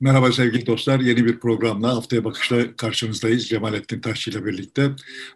[0.00, 1.00] Merhaba sevgili dostlar.
[1.00, 3.48] Yeni bir programla Haftaya Bakış'ta karşınızdayız.
[3.48, 4.90] Cemalettin Taşçı ile birlikte.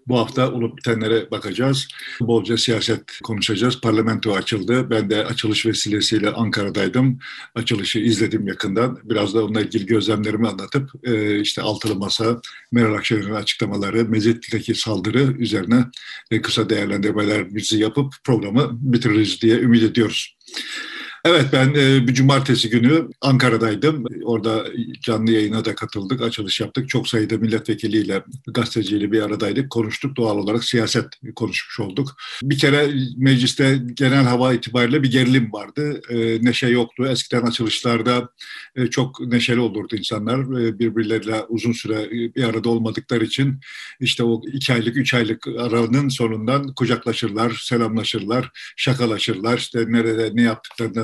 [0.06, 1.88] Bu hafta olup bitenlere bakacağız.
[2.21, 3.80] Bolca siyaset konuşacağız.
[3.80, 4.90] Parlamento açıldı.
[4.90, 7.19] Ben de açılış vesilesiyle Ankara'daydım.
[7.54, 8.98] Açılışı izledim yakından.
[9.04, 12.40] Biraz da onunla ilgili gözlemlerimi anlatıp e, işte Altılı Masa,
[12.72, 15.85] Meral Akşener'in açıklamaları, Mezitli'deki saldırı üzerine
[16.30, 20.37] e, kısa değerlendirmelerimizi yapıp programı bitiririz diye ümit ediyoruz.
[21.24, 24.05] Evet ben e, bir cumartesi günü Ankara'daydım.
[24.24, 24.64] Orada
[25.02, 26.88] canlı yayına da katıldık, açılış yaptık.
[26.88, 29.70] Çok sayıda milletvekiliyle, gazeteciyle bir aradaydık.
[29.70, 32.16] Konuştuk doğal olarak siyaset konuşmuş olduk.
[32.43, 36.01] Bir kere mecliste genel hava itibariyle bir gerilim vardı.
[36.10, 37.07] E, neşe yoktu.
[37.07, 38.29] Eskiden açılışlarda
[38.77, 40.60] e, çok neşeli olurdu insanlar.
[40.60, 43.60] E, birbirleriyle uzun süre bir arada olmadıkları için
[44.01, 49.59] işte o iki aylık, üç aylık aranın sonundan kucaklaşırlar, selamlaşırlar, şakalaşırlar.
[49.59, 50.43] İşte nerede ne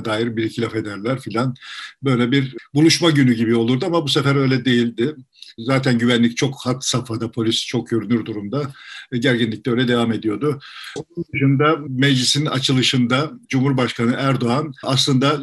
[0.05, 1.55] dair bir iki laf ederler filan.
[2.03, 5.15] Böyle bir buluşma günü gibi olurdu ama bu sefer öyle değildi.
[5.59, 8.73] Zaten güvenlik çok hat safhada, polis çok görünür durumda.
[9.13, 10.61] E, gerginlik de öyle devam ediyordu.
[10.97, 15.41] Onun dışında meclisin açılışında Cumhurbaşkanı Erdoğan aslında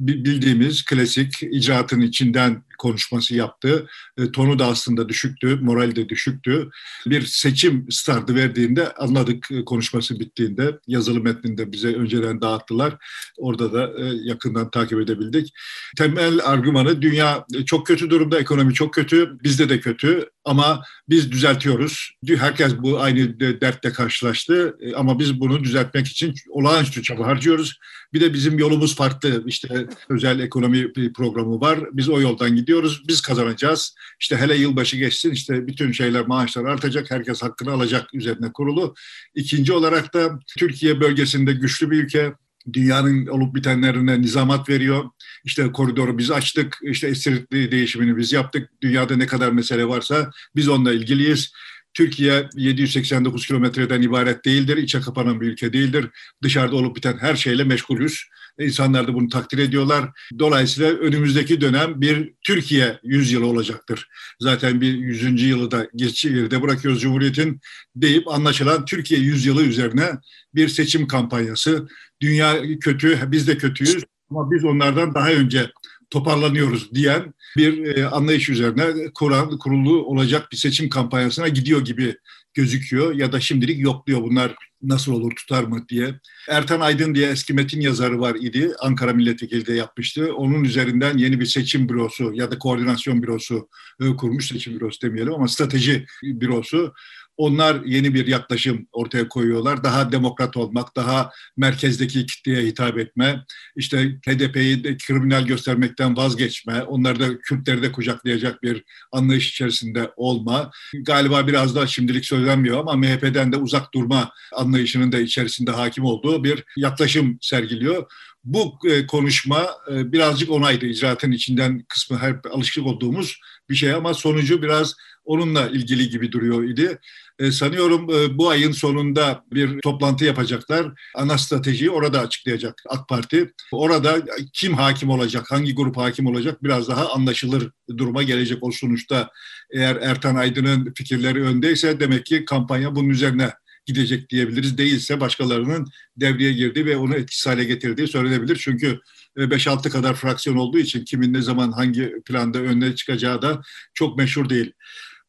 [0.00, 3.86] bildiğimiz klasik icraatın içinden konuşması yaptı.
[4.18, 6.70] E, tonu da aslında düşüktü, moral de düşüktü.
[7.06, 10.78] Bir seçim startı verdiğinde anladık e, konuşması bittiğinde.
[10.86, 12.96] Yazılı metninde bize önceden dağıttılar.
[13.38, 15.52] Orada da e, yakından takip edebildik.
[15.98, 22.10] Temel argümanı dünya çok kötü durumda, ekonomi çok kötü, bizde de kötü ama biz düzeltiyoruz.
[22.26, 27.78] Herkes bu aynı dertle karşılaştı e, ama biz bunu düzeltmek için olağanüstü çaba harcıyoruz.
[28.12, 29.42] Bir de bizim yolumuz farklı.
[29.46, 31.80] İşte özel ekonomi programı var.
[31.92, 33.02] Biz o yoldan gidiyoruz.
[33.08, 33.94] Biz kazanacağız.
[34.20, 37.10] İşte hele yılbaşı geçsin işte bütün şeyler maaşlar artacak.
[37.10, 38.94] Herkes hakkını alacak üzerine kurulu.
[39.34, 42.32] İkinci olarak da Türkiye bölgesinde güçlü bir ülke
[42.72, 45.04] dünyanın olup bitenlerine nizamat veriyor.
[45.44, 48.70] İşte koridoru biz açtık, işte esir değişimini biz yaptık.
[48.82, 51.52] Dünyada ne kadar mesele varsa biz onunla ilgiliyiz.
[51.94, 56.06] Türkiye 789 kilometreden ibaret değildir, içe kapanan bir ülke değildir.
[56.42, 58.24] Dışarıda olup biten her şeyle meşgulüz.
[58.60, 60.10] İnsanlar da bunu takdir ediyorlar.
[60.38, 64.08] Dolayısıyla önümüzdeki dönem bir Türkiye yüzyılı olacaktır.
[64.40, 67.60] Zaten bir yüzüncü yılı da geride bırakıyoruz Cumhuriyet'in
[67.96, 70.10] deyip anlaşılan Türkiye yüzyılı üzerine
[70.54, 71.86] bir seçim kampanyası.
[72.22, 75.70] Dünya kötü, biz de kötüyüz ama biz onlardan daha önce
[76.10, 82.16] toparlanıyoruz diyen bir e, anlayış üzerine kuran, kurulu olacak bir seçim kampanyasına gidiyor gibi
[82.54, 86.20] gözüküyor ya da şimdilik yokluyor bunlar nasıl olur tutar mı diye.
[86.48, 88.72] Ertan Aydın diye eski metin yazarı var idi.
[88.80, 90.34] Ankara Milletvekili de yapmıştı.
[90.34, 93.68] Onun üzerinden yeni bir seçim bürosu ya da koordinasyon bürosu
[94.00, 94.46] e, kurmuş.
[94.48, 96.94] Seçim bürosu demeyelim ama strateji bürosu.
[97.36, 99.84] Onlar yeni bir yaklaşım ortaya koyuyorlar.
[99.84, 103.44] Daha demokrat olmak, daha merkezdeki kitleye hitap etme,
[103.76, 110.70] işte HDP'yi kriminal göstermekten vazgeçme, onları da Kürtleri de kucaklayacak bir anlayış içerisinde olma.
[111.02, 116.44] Galiba biraz da şimdilik söylenmiyor ama MHP'den de uzak durma anlayışının da içerisinde hakim olduğu
[116.44, 118.06] bir yaklaşım sergiliyor.
[118.44, 120.86] Bu e, konuşma e, birazcık onaydı.
[120.86, 124.94] icraatın içinden kısmı hep alışık olduğumuz bir şey ama sonucu biraz
[125.30, 126.98] onunla ilgili gibi duruyor idi.
[127.38, 130.86] E, sanıyorum e, bu ayın sonunda bir toplantı yapacaklar.
[131.14, 133.52] Ana stratejiyi orada açıklayacak AK Parti.
[133.72, 139.30] Orada kim hakim olacak, hangi grup hakim olacak biraz daha anlaşılır duruma gelecek o sonuçta.
[139.74, 143.50] Eğer Ertan Aydın'ın fikirleri öndeyse demek ki kampanya bunun üzerine
[143.86, 144.78] gidecek diyebiliriz.
[144.78, 145.86] Değilse başkalarının
[146.16, 148.56] devreye girdiği ve onu etkisiz hale getirdiği söylenebilir.
[148.56, 149.00] Çünkü
[149.36, 153.62] 5-6 e, kadar fraksiyon olduğu için kimin ne zaman hangi planda önüne çıkacağı da
[153.94, 154.72] çok meşhur değil.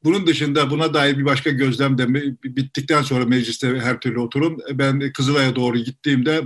[0.03, 2.13] Bunun dışında buna dair bir başka gözlem de
[2.43, 4.57] bittikten sonra mecliste her türlü oturum.
[4.73, 6.41] Ben Kızılay'a doğru gittiğimde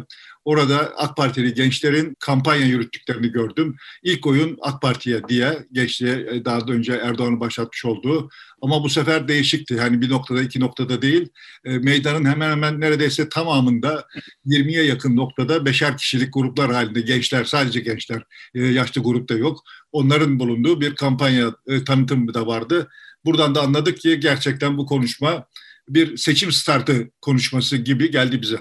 [0.46, 3.76] orada AK Partili gençlerin kampanya yürüttüklerini gördüm.
[4.04, 8.30] İlk oyun AK Parti'ye diye geçti e, daha önce Erdoğan'ın başlatmış olduğu.
[8.62, 9.80] Ama bu sefer değişikti.
[9.80, 11.30] Hani bir noktada iki noktada değil.
[11.66, 14.08] E, meydanın hemen hemen neredeyse tamamında
[14.46, 18.24] 20'ye yakın noktada beşer kişilik gruplar halinde gençler sadece gençler
[18.56, 19.64] e, yaşlı grupta yok.
[19.92, 21.56] Onların bulunduğu bir kampanya
[21.86, 22.90] tanıtımı da vardı.
[23.26, 25.46] Buradan da anladık ki gerçekten bu konuşma
[25.90, 28.58] bir seçim startı konuşması gibi geldi bize.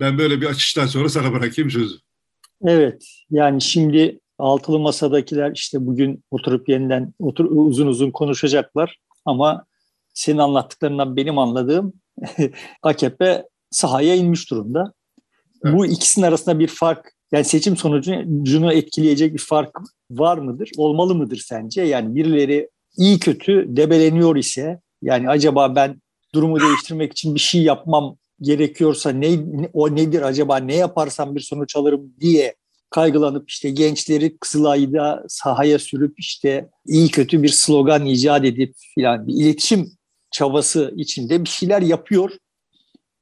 [0.00, 1.94] Ben böyle bir açıştan sonra sana bırakayım sözü.
[2.64, 9.64] Evet yani şimdi altılı masadakiler işte bugün oturup yeniden otur, uzun uzun konuşacaklar ama
[10.14, 11.92] senin anlattıklarından benim anladığım
[12.82, 14.92] AKP sahaya inmiş durumda.
[15.64, 15.74] Evet.
[15.74, 19.70] Bu ikisinin arasında bir fark yani seçim sonucunu etkileyecek bir fark
[20.10, 20.70] var mıdır?
[20.76, 21.82] Olmalı mıdır sence?
[21.82, 26.02] Yani birileri iyi kötü debeleniyor ise yani acaba ben
[26.34, 29.38] durumu değiştirmek için bir şey yapmam gerekiyorsa ne,
[29.72, 32.54] o nedir acaba ne yaparsam bir sonuç alırım diye
[32.90, 39.34] kaygılanıp işte gençleri Kızılay'da sahaya sürüp işte iyi kötü bir slogan icat edip filan bir
[39.34, 39.92] iletişim
[40.30, 42.30] çabası içinde bir şeyler yapıyor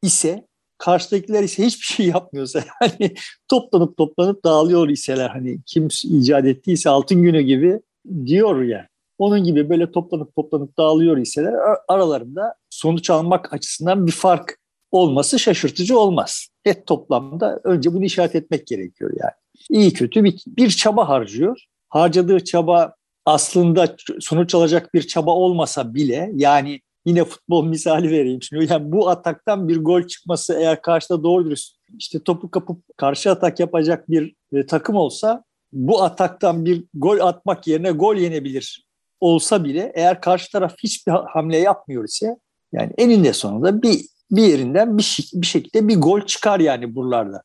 [0.03, 0.47] ise
[0.79, 3.15] karşıdakiler ise hiçbir şey yapmıyorsa yani
[3.49, 7.81] toplanıp toplanıp dağılıyor iseler hani kim icat ettiyse altın günü gibi
[8.27, 8.87] diyor yani.
[9.19, 11.55] Onun gibi böyle toplanıp toplanıp dağılıyor iseler
[11.89, 14.59] aralarında sonuç almak açısından bir fark
[14.91, 16.49] olması şaşırtıcı olmaz.
[16.65, 19.33] Et toplamda önce bunu işaret etmek gerekiyor yani.
[19.71, 21.65] İyi kötü bir, bir çaba harcıyor.
[21.89, 22.95] Harcadığı çaba
[23.27, 28.73] aslında sonuç alacak bir çaba olmasa bile yani yine futbol misali vereyim şimdi.
[28.73, 33.61] Yani bu ataktan bir gol çıkması eğer karşıda doğru dürüst işte topu kapıp karşı atak
[33.61, 38.85] yapacak bir e, takım olsa bu ataktan bir gol atmak yerine gol yenebilir
[39.21, 42.37] olsa bile eğer karşı taraf hiçbir hamle yapmıyor ise
[42.73, 44.01] yani eninde sonunda bir
[44.31, 47.43] bir yerinden bir, bir şekilde bir gol çıkar yani buralarda.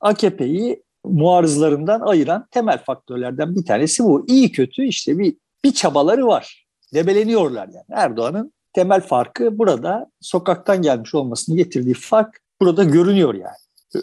[0.00, 4.24] AKP'yi muarızlarından ayıran temel faktörlerden bir tanesi bu.
[4.28, 6.66] İyi kötü işte bir bir çabaları var.
[6.94, 7.86] Debeleniyorlar yani.
[7.90, 13.56] Erdoğan'ın temel farkı burada sokaktan gelmiş olmasını getirdiği fark burada görünüyor yani.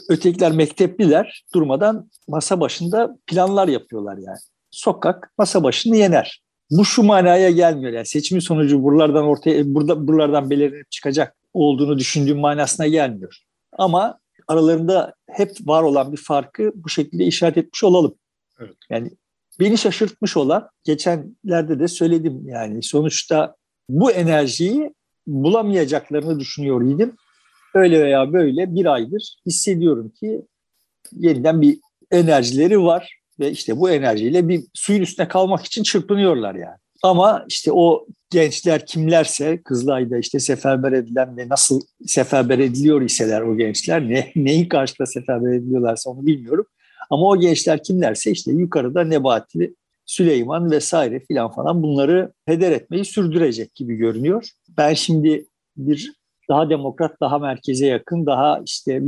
[0.10, 4.38] Ötekiler mektepliler durmadan masa başında planlar yapıyorlar yani.
[4.72, 6.42] Sokak masa başını yener.
[6.72, 12.40] Bu şu manaya gelmiyor yani seçimin sonucu buralardan ortaya burada buralardan belirlenip çıkacak olduğunu düşündüğüm
[12.40, 13.38] manasına gelmiyor.
[13.78, 18.16] Ama aralarında hep var olan bir farkı bu şekilde işaret etmiş olalım.
[18.60, 18.76] Evet.
[18.90, 19.12] Yani
[19.60, 23.56] beni şaşırtmış olan geçenlerde de söyledim yani sonuçta
[23.90, 24.94] bu enerjiyi
[25.28, 27.16] bulamayacaklarını düşünüyor idim.
[27.74, 30.42] Öyle veya böyle bir aydır hissediyorum ki
[31.12, 31.80] yeniden bir
[32.12, 36.78] enerjileri var ve işte bu enerjiyle bir suyun üstüne kalmak için çırpınıyorlar yani.
[37.04, 43.58] Ama işte o gençler kimlerse Kızılay'da işte seferber edilen ve nasıl seferber ediliyor iseler o
[43.58, 46.66] gençler ne, neyin karşısında seferber ediliyorlarsa onu bilmiyorum.
[47.10, 49.74] Ama o gençler kimlerse işte yukarıda Nebati,
[50.06, 54.50] Süleyman vesaire filan falan bunları heder etmeyi sürdürecek gibi görünüyor.
[54.78, 55.46] Ben şimdi
[55.78, 56.14] bir
[56.50, 59.02] daha demokrat, daha merkeze yakın, daha işte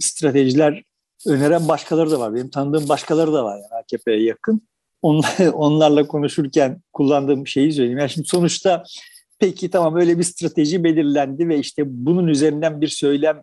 [0.00, 0.82] stratejiler
[1.26, 2.34] öneren başkaları da var.
[2.34, 4.62] Benim tanıdığım başkaları da var yani AKP'ye yakın.
[5.52, 7.98] onlarla konuşurken kullandığım şeyi söyleyeyim.
[7.98, 8.84] Yani şimdi sonuçta
[9.38, 13.42] peki tamam öyle bir strateji belirlendi ve işte bunun üzerinden bir söylem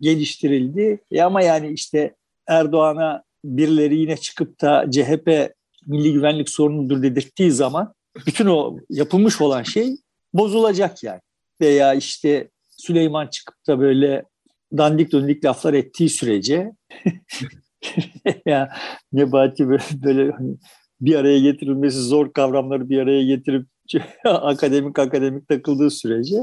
[0.00, 1.00] geliştirildi.
[1.10, 2.14] E ama yani işte
[2.46, 5.54] Erdoğan'a birileri yine çıkıp da CHP
[5.86, 7.94] milli güvenlik sorunudur dedirttiği zaman
[8.26, 9.96] bütün o yapılmış olan şey
[10.34, 11.20] bozulacak yani.
[11.60, 14.24] Veya işte Süleyman çıkıp da böyle
[14.76, 16.72] dandik döndik laflar ettiği sürece
[18.46, 18.72] ya
[19.12, 20.56] Nebati böyle, böyle hani
[21.00, 23.66] bir araya getirilmesi zor kavramları bir araya getirip
[24.24, 26.36] akademik akademik takıldığı sürece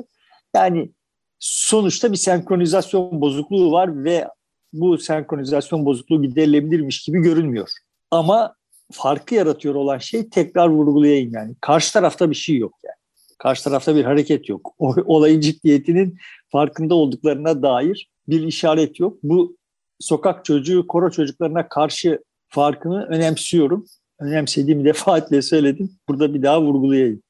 [0.55, 0.91] yani
[1.39, 4.27] sonuçta bir senkronizasyon bozukluğu var ve
[4.73, 7.69] bu senkronizasyon bozukluğu giderilebilirmiş gibi görünmüyor.
[8.11, 8.55] Ama
[8.91, 11.55] farkı yaratıyor olan şey tekrar vurgulayayım yani.
[11.61, 12.95] Karşı tarafta bir şey yok yani.
[13.37, 14.73] Karşı tarafta bir hareket yok.
[14.79, 16.17] O, olayın ciddiyetinin
[16.49, 19.17] farkında olduklarına dair bir işaret yok.
[19.23, 19.57] Bu
[19.99, 23.85] sokak çocuğu, koro çocuklarına karşı farkını önemsiyorum
[24.19, 25.91] önemsediğimi defaatle söyledim.
[26.07, 27.21] Burada bir daha vurgulayayım.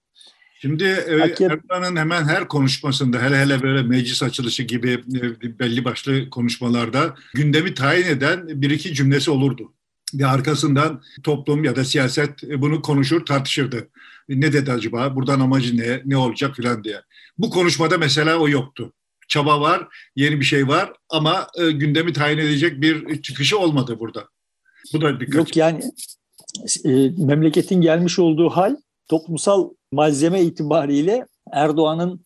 [0.62, 6.30] Şimdi e, Erdoğan'ın hemen her konuşmasında hele hele böyle meclis açılışı gibi e, belli başlı
[6.30, 9.74] konuşmalarda gündemi tayin eden bir iki cümlesi olurdu.
[10.14, 13.90] Ve arkasından toplum ya da siyaset e, bunu konuşur tartışırdı.
[14.30, 15.16] Ne dedi acaba?
[15.16, 16.02] Buradan amacı ne?
[16.06, 17.02] Ne olacak filan diye.
[17.38, 18.94] Bu konuşmada mesela o yoktu.
[19.30, 24.28] Çaba var, yeni bir şey var ama gündemi tayin edecek bir çıkışı olmadı burada.
[24.94, 25.36] Bu da dikkat.
[25.36, 25.84] Yok yani
[26.86, 28.76] e, memleketin gelmiş olduğu hal
[29.08, 32.24] toplumsal malzeme itibariyle Erdoğan'ın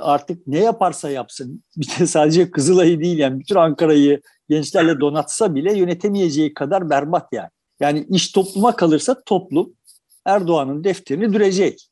[0.00, 5.78] artık ne yaparsa yapsın, bir de sadece Kızılay'ı değil yani bütün Ankara'yı gençlerle donatsa bile
[5.78, 7.50] yönetemeyeceği kadar berbat yani.
[7.80, 9.72] Yani iş topluma kalırsa toplum
[10.24, 11.88] Erdoğan'ın defterini dürecek.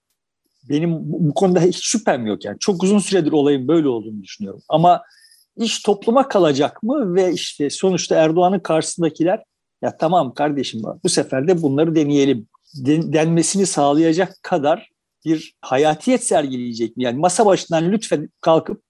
[0.68, 2.56] Benim bu konuda hiç şüphem yok yani.
[2.58, 4.62] Çok uzun süredir olayın böyle olduğunu düşünüyorum.
[4.68, 5.02] Ama
[5.56, 9.42] iş topluma kalacak mı ve işte sonuçta Erdoğan'ın karşısındakiler
[9.82, 12.46] ya tamam kardeşim bu sefer de bunları deneyelim
[12.86, 14.90] denmesini sağlayacak kadar
[15.24, 17.04] bir hayatiyet sergileyecek mi?
[17.04, 18.82] Yani masa başından lütfen kalkıp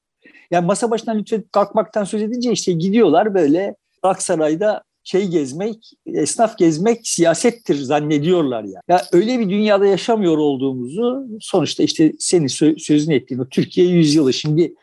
[0.50, 7.08] yani masa başından lütfen kalkmaktan söz edince işte gidiyorlar böyle Aksaray'da şey gezmek, esnaf gezmek
[7.08, 8.80] siyasettir zannediyorlar ya.
[8.88, 14.74] Ya öyle bir dünyada yaşamıyor olduğumuzu sonuçta işte senin sözünü ettiğin o Türkiye yüzyılı şimdi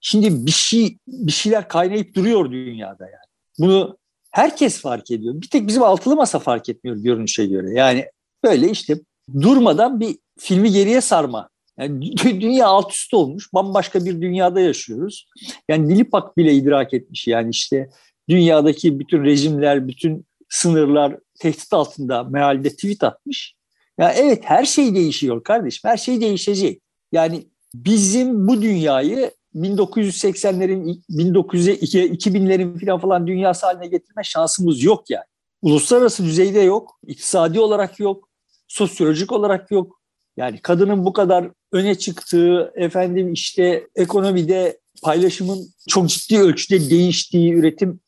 [0.00, 3.28] şimdi bir şey bir şeyler kaynayıp duruyor dünyada yani.
[3.58, 3.98] Bunu
[4.30, 5.34] herkes fark ediyor.
[5.42, 7.70] Bir tek bizim altılı masa fark etmiyor görünüşe göre.
[7.74, 8.06] Yani
[8.44, 9.00] böyle işte
[9.40, 11.48] durmadan bir filmi geriye sarma.
[11.78, 13.54] Yani dünya alt üst olmuş.
[13.54, 15.26] Bambaşka bir dünyada yaşıyoruz.
[15.68, 17.26] Yani Dilipak bile idrak etmiş.
[17.26, 17.90] Yani işte
[18.28, 23.54] dünyadaki bütün rejimler, bütün sınırlar, tehdit altında mealde tweet atmış.
[23.98, 25.90] Ya evet her şey değişiyor kardeşim.
[25.90, 26.82] Her şey değişecek.
[27.12, 35.24] Yani bizim bu dünyayı 1980'lerin 2000'lerin falan falan dünyası haline getirme şansımız yok yani.
[35.62, 38.28] Uluslararası düzeyde yok, iktisadi olarak yok,
[38.68, 40.00] sosyolojik olarak yok.
[40.36, 48.00] Yani kadının bu kadar öne çıktığı, efendim işte ekonomide paylaşımın çok ciddi ölçüde değiştiği, üretim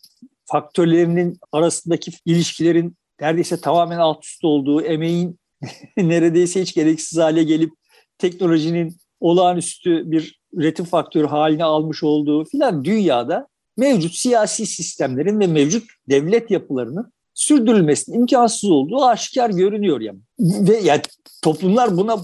[0.52, 5.38] faktörlerinin arasındaki ilişkilerin neredeyse tamamen alt üst olduğu, emeğin
[5.96, 7.70] neredeyse hiç gereksiz hale gelip
[8.18, 15.84] teknolojinin olağanüstü bir üretim faktörü haline almış olduğu filan dünyada mevcut siyasi sistemlerin ve mevcut
[16.08, 20.18] devlet yapılarının sürdürülmesinin imkansız olduğu aşikar görünüyor yani.
[20.40, 21.02] Ve yani
[21.42, 22.22] toplumlar buna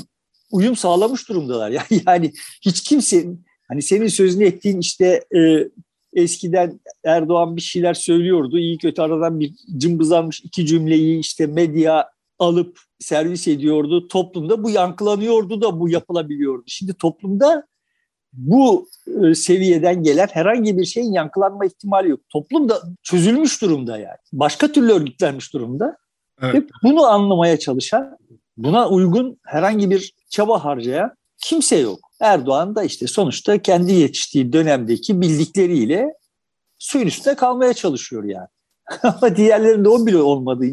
[0.51, 1.71] uyum sağlamış durumdalar.
[2.07, 3.27] Yani, hiç kimse
[3.69, 5.69] hani senin sözünü ettiğin işte e,
[6.17, 8.59] eskiden Erdoğan bir şeyler söylüyordu.
[8.59, 14.09] İyi kötü aradan bir cımbızlanmış iki cümleyi işte medya alıp servis ediyordu.
[14.09, 16.65] Toplumda bu yankılanıyordu da bu yapılabiliyordu.
[16.67, 17.67] Şimdi toplumda
[18.33, 22.21] bu e, seviyeden gelen herhangi bir şeyin yankılanma ihtimali yok.
[22.33, 24.19] Toplum da çözülmüş durumda yani.
[24.33, 25.97] Başka türlü örgütlenmiş durumda.
[26.43, 26.55] Evet.
[26.55, 28.19] Ve bunu anlamaya çalışan,
[28.57, 32.06] buna uygun herhangi bir çaba harcayan kimse yok.
[32.21, 36.15] Erdoğan da işte sonuçta kendi yetiştiği dönemdeki bildikleriyle
[36.79, 38.49] suyun üstünde kalmaya çalışıyor yani.
[39.03, 40.67] Ama diğerlerinde o bile olmadığı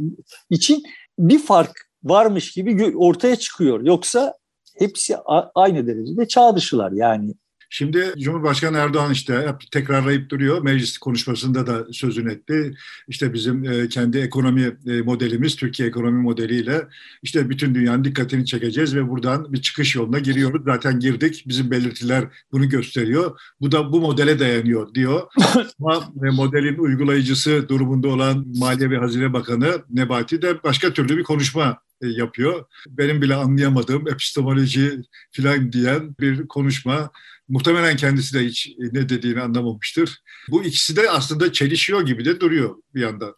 [0.49, 0.83] için
[1.19, 1.71] bir fark
[2.03, 3.81] varmış gibi ortaya çıkıyor.
[3.81, 4.33] Yoksa
[4.77, 5.17] hepsi
[5.55, 7.33] aynı derecede çağ dışılar yani.
[7.75, 10.61] Şimdi Cumhurbaşkanı Erdoğan işte tekrarlayıp duruyor.
[10.61, 12.75] Meclis konuşmasında da sözün etti.
[13.07, 16.87] İşte bizim e, kendi ekonomi e, modelimiz, Türkiye ekonomi modeliyle
[17.23, 20.61] işte bütün dünyanın dikkatini çekeceğiz ve buradan bir çıkış yoluna giriyoruz.
[20.65, 21.43] Zaten girdik.
[21.47, 23.39] Bizim belirtiler bunu gösteriyor.
[23.61, 25.21] Bu da bu modele dayanıyor diyor.
[25.79, 31.23] Ama e, modelin uygulayıcısı durumunda olan Maliye ve Hazine Bakanı Nebati de başka türlü bir
[31.23, 32.65] konuşma yapıyor.
[32.89, 35.01] Benim bile anlayamadığım epistemoloji
[35.31, 37.11] filan diyen bir konuşma.
[37.53, 40.21] Muhtemelen kendisi de hiç ne dediğini anlamamıştır.
[40.51, 43.35] Bu ikisi de aslında çelişiyor gibi de duruyor bir yandan.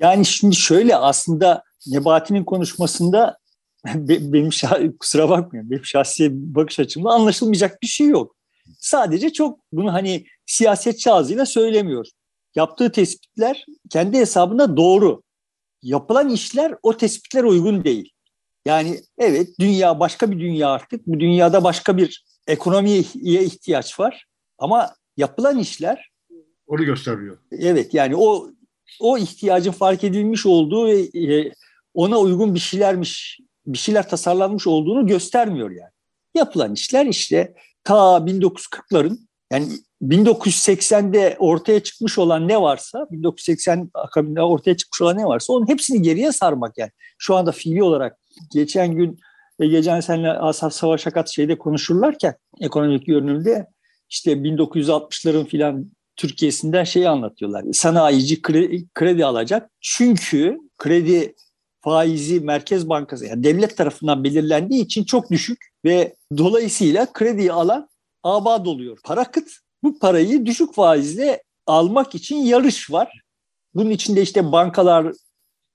[0.00, 3.38] Yani şimdi şöyle aslında Nebati'nin konuşmasında
[3.94, 4.50] benim
[4.98, 8.36] kusura bakmayın benim şahsi bakış açımda anlaşılmayacak bir şey yok.
[8.78, 12.06] Sadece çok bunu hani siyasetçi ağzıyla söylemiyor.
[12.54, 15.22] Yaptığı tespitler kendi hesabında doğru.
[15.82, 18.12] Yapılan işler o tespitler uygun değil.
[18.64, 21.06] Yani evet dünya başka bir dünya artık.
[21.06, 24.26] Bu dünyada başka bir ekonomiye ihtiyaç var
[24.58, 26.10] ama yapılan işler
[26.66, 27.38] onu gösteriyor.
[27.52, 28.50] Evet yani o
[29.00, 31.52] o ihtiyacın fark edilmiş olduğu ve e,
[31.94, 35.90] ona uygun bir şeylermiş bir şeyler tasarlanmış olduğunu göstermiyor yani.
[36.34, 37.54] Yapılan işler işte
[37.84, 39.18] ta 1940'ların
[39.52, 39.68] yani
[40.02, 46.02] 1980'de ortaya çıkmış olan ne varsa 1980 akabinde ortaya çıkmış olan ne varsa onun hepsini
[46.02, 46.90] geriye sarmak yani.
[47.18, 48.18] Şu anda fiili olarak
[48.52, 49.18] geçen gün
[49.60, 53.66] ve geçen seninle Asaf Savaş Akat şeyde konuşurlarken ekonomik görünümde
[54.10, 57.64] işte 1960'ların filan Türkiye'sinden şeyi anlatıyorlar.
[57.72, 59.70] Sanayici kredi, kredi alacak.
[59.80, 61.34] Çünkü kredi
[61.80, 67.88] faizi Merkez Bankası yani devlet tarafından belirlendiği için çok düşük ve dolayısıyla krediyi alan
[68.22, 68.98] abad oluyor.
[69.04, 69.48] Para kıt.
[69.82, 73.20] Bu parayı düşük faizle almak için yarış var.
[73.74, 75.12] Bunun içinde işte bankalar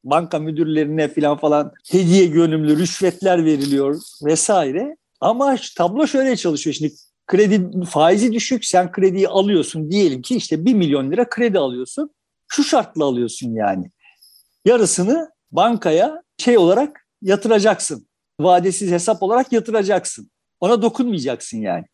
[0.06, 4.98] banka müdürlerine falan falan hediye gönüllü rüşvetler veriliyor vesaire.
[5.22, 6.74] Ama tablo şöyle çalışıyor.
[6.74, 6.94] Şimdi
[7.28, 12.10] kredi faizi düşük sen krediyi alıyorsun diyelim ki işte 1 milyon lira kredi alıyorsun.
[12.48, 13.92] Şu şartla alıyorsun yani.
[14.66, 18.08] Yarısını bankaya şey olarak yatıracaksın.
[18.40, 20.32] Vadesiz hesap olarak yatıracaksın.
[20.60, 21.86] Ona dokunmayacaksın yani.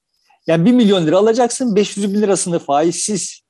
[0.47, 3.41] Yani 1 milyon lira alacaksın 500 bin lirasını faizsiz.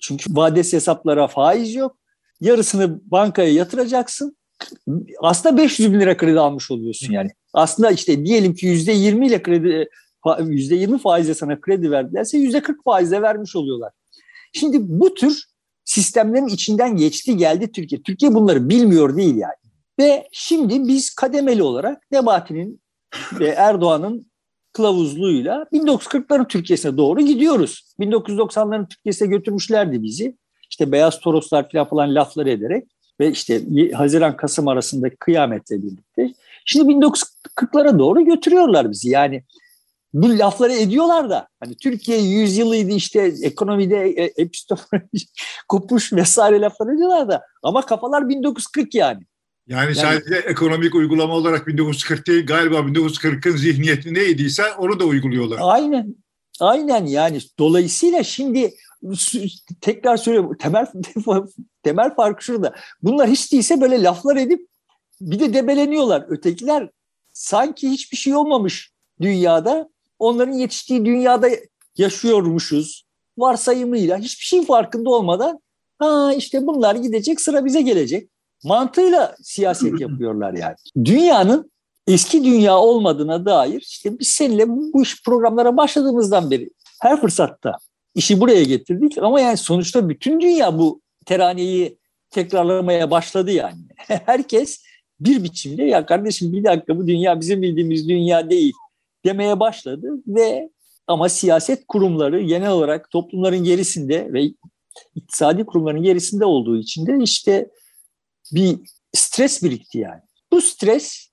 [0.00, 1.98] Çünkü vadesiz hesaplara faiz yok
[2.40, 4.36] yarısını bankaya yatıracaksın.
[5.20, 7.30] Aslında 500 bin lira kredi almış oluyorsun yani.
[7.52, 9.88] Aslında işte diyelim ki yüzde 20 ile kredi
[10.40, 13.92] yüzde 20 faizle sana kredi verdilerse yüzde 40 faizle vermiş oluyorlar.
[14.52, 15.44] Şimdi bu tür
[15.84, 18.02] sistemlerin içinden geçti geldi Türkiye.
[18.02, 19.54] Türkiye bunları bilmiyor değil yani.
[19.98, 22.80] Ve şimdi biz kademeli olarak Nebati'nin
[23.40, 24.30] ve Erdoğan'ın
[24.72, 27.94] kılavuzluğuyla 1940'ların Türkiye'sine doğru gidiyoruz.
[28.00, 30.36] 1990'ların Türkiye'sine götürmüşlerdi bizi
[30.78, 32.84] işte beyaz toroslar falan lafları ederek
[33.20, 39.10] ve işte Haziran-Kasım arasındaki kıyametle birlikte şimdi 1940'lara doğru götürüyorlar bizi.
[39.10, 39.42] Yani
[40.12, 45.26] bu lafları ediyorlar da hani Türkiye yüzyılıydı işte ekonomide e, epistemoloji
[45.68, 49.22] kopmuş vesaire laflar ediyorlar da ama kafalar 1940 yani.
[49.66, 55.58] Yani, yani sadece ekonomik uygulama olarak 1940 değil galiba 1940'ın zihniyeti neydiyse onu da uyguluyorlar.
[55.60, 56.14] Aynen.
[56.60, 58.74] Aynen yani dolayısıyla şimdi
[59.80, 60.86] tekrar söylüyorum temel
[61.82, 62.74] temel farkı şurada.
[63.02, 64.68] Bunlar hiç değilse böyle laflar edip
[65.20, 66.24] bir de debeleniyorlar.
[66.28, 66.90] Ötekiler
[67.32, 69.88] sanki hiçbir şey olmamış dünyada.
[70.18, 71.48] Onların yetiştiği dünyada
[71.96, 73.04] yaşıyormuşuz.
[73.38, 75.60] Varsayımıyla hiçbir şeyin farkında olmadan
[75.98, 78.30] ha işte bunlar gidecek sıra bize gelecek.
[78.64, 80.74] Mantığıyla siyaset yapıyorlar yani.
[81.04, 81.70] Dünyanın
[82.06, 87.72] eski dünya olmadığına dair işte biz seninle bu iş programlara başladığımızdan beri her fırsatta
[88.18, 91.98] işi buraya getirdik ama yani sonuçta bütün dünya bu teraneyi
[92.30, 93.80] tekrarlamaya başladı yani.
[93.96, 94.82] Herkes
[95.20, 98.72] bir biçimde ya kardeşim bir dakika bu dünya bizim bildiğimiz dünya değil
[99.24, 100.70] demeye başladı ve
[101.06, 104.50] ama siyaset kurumları genel olarak toplumların gerisinde ve
[105.14, 107.70] iktisadi kurumların gerisinde olduğu için de işte
[108.52, 108.78] bir
[109.14, 110.20] stres birikti yani.
[110.52, 111.28] Bu stres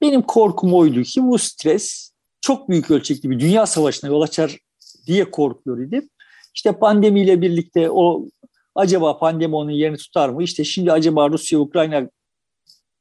[0.00, 4.58] benim korkum oydu ki bu stres çok büyük ölçekli bir dünya savaşına yol açar
[5.06, 6.10] diye korkuyor idim.
[6.54, 8.28] İşte pandemiyle birlikte o
[8.74, 10.42] acaba pandemi onun yerini tutar mı?
[10.42, 12.10] İşte şimdi acaba Rusya-Ukrayna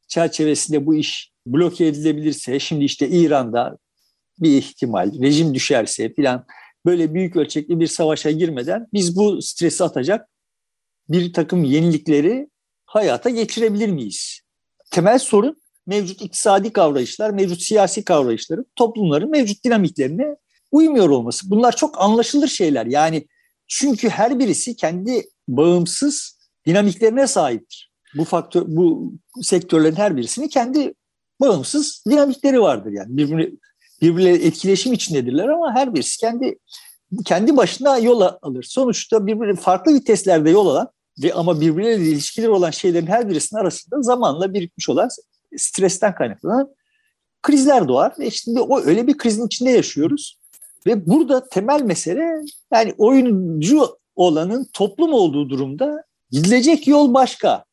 [0.08, 3.78] çerçevesinde bu iş bloke edilebilirse, şimdi işte İran'da
[4.40, 6.46] bir ihtimal, rejim düşerse filan
[6.86, 10.30] böyle büyük ölçekli bir savaşa girmeden biz bu stresi atacak
[11.10, 12.50] bir takım yenilikleri
[12.86, 14.40] hayata geçirebilir miyiz?
[14.92, 20.36] Temel sorun mevcut iktisadi kavrayışlar, mevcut siyasi kavrayışların toplumların mevcut dinamiklerine
[20.72, 21.50] uymuyor olması.
[21.50, 22.86] Bunlar çok anlaşılır şeyler.
[22.86, 23.28] Yani
[23.68, 27.92] çünkü her birisi kendi bağımsız dinamiklerine sahiptir.
[28.18, 30.94] Bu faktör bu sektörlerin her birisinin kendi
[31.42, 33.18] bağımsız dinamikleri vardır yani.
[33.18, 33.50] Birbirine
[34.02, 36.60] birbirleri etkileşim içindedirler ama her birisi kendi
[37.26, 38.64] kendi başına yol alır.
[38.64, 40.90] Sonuçta birbirine farklı viteslerde yol alan
[41.24, 45.10] ve ama birbirleriyle ilişkileri olan şeylerin her birisinin arasında zamanla birikmiş olan
[45.58, 46.70] stresten kaynaklanan
[47.42, 48.14] krizler doğar.
[48.20, 50.40] Ve şimdi o öyle bir krizin içinde yaşıyoruz.
[50.88, 52.42] Ve burada temel mesele
[52.74, 57.66] yani oyuncu olanın toplum olduğu durumda gidilecek yol başka.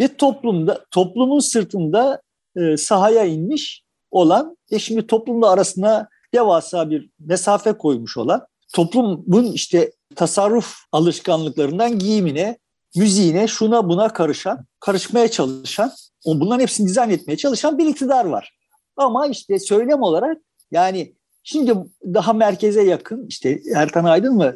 [0.00, 2.22] Ve toplumda toplumun sırtında
[2.56, 9.92] e, sahaya inmiş olan ve şimdi toplumla arasına devasa bir mesafe koymuş olan toplumun işte
[10.16, 12.58] tasarruf alışkanlıklarından giyimine,
[12.96, 15.92] müziğine, şuna buna karışan, karışmaya çalışan,
[16.26, 18.56] bunların hepsini dizayn etmeye çalışan bir iktidar var.
[18.96, 20.38] Ama işte söylem olarak
[20.70, 24.54] yani şimdi daha merkeze yakın işte Ertan Aydın mı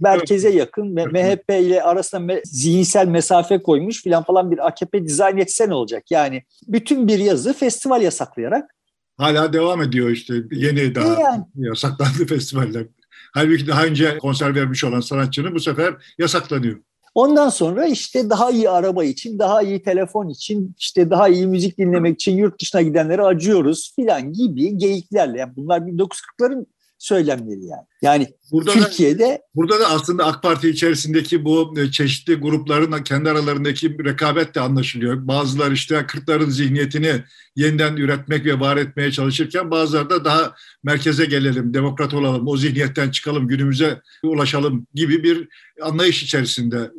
[0.00, 5.36] merkeze yakın ve MHP ile arasında me- zihinsel mesafe koymuş filan falan bir AKP dizayn
[5.36, 6.10] etse ne olacak?
[6.10, 8.70] Yani bütün bir yazı festival yasaklayarak
[9.18, 11.44] Hala devam ediyor işte yeni daha yani.
[11.54, 12.86] yasaklandı festivaller.
[13.34, 16.76] Halbuki daha önce konser vermiş olan sanatçının bu sefer yasaklanıyor.
[17.16, 21.78] Ondan sonra işte daha iyi araba için, daha iyi telefon için, işte daha iyi müzik
[21.78, 25.38] dinlemek için yurt dışına gidenlere acıyoruz filan gibi geyiklerle.
[25.38, 26.66] Yani bunlar 1940'ların
[26.98, 27.86] söylemleri yani.
[28.02, 33.30] Yani burada Türkiye'de da, burada da aslında AK Parti içerisindeki bu e, çeşitli grupların kendi
[33.30, 35.26] aralarındaki rekabet de anlaşılıyor.
[35.28, 37.22] Bazılar işte 40'ların zihniyetini
[37.56, 43.10] yeniden üretmek ve var etmeye çalışırken bazıları da daha merkeze gelelim, demokrat olalım, o zihniyetten
[43.10, 45.48] çıkalım, günümüze ulaşalım gibi bir
[45.82, 46.90] anlayış içerisinde.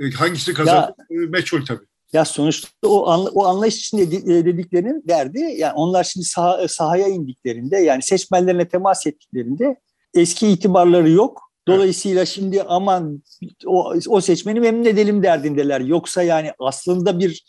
[0.00, 1.86] E, hangisi kazanır e, meçhul tabii.
[2.12, 7.08] Ya sonuçta o, anla, o anlayış içinde e, dediklerinin derdi yani onlar şimdi saha, sahaya
[7.08, 9.76] indiklerinde yani seçmenlerine temas ettiklerinde
[10.14, 11.42] eski itibarları yok.
[11.68, 12.28] Dolayısıyla evet.
[12.28, 13.22] şimdi aman
[13.66, 15.80] o, o seçmeni memnun edelim derdindeler.
[15.80, 17.44] Yoksa yani aslında bir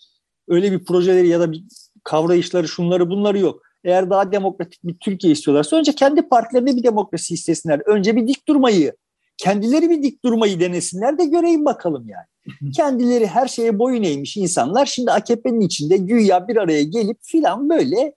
[0.47, 1.63] öyle bir projeleri ya da bir
[2.03, 3.61] kavrayışları şunları bunları yok.
[3.83, 7.81] Eğer daha demokratik bir Türkiye istiyorlarsa önce kendi partilerinde bir demokrasi istesinler.
[7.85, 8.93] Önce bir dik durmayı,
[9.37, 12.25] kendileri bir dik durmayı denesinler de göreyim bakalım yani.
[12.75, 18.13] Kendileri her şeye boyun eğmiş insanlar şimdi AKP'nin içinde güya bir araya gelip filan böyle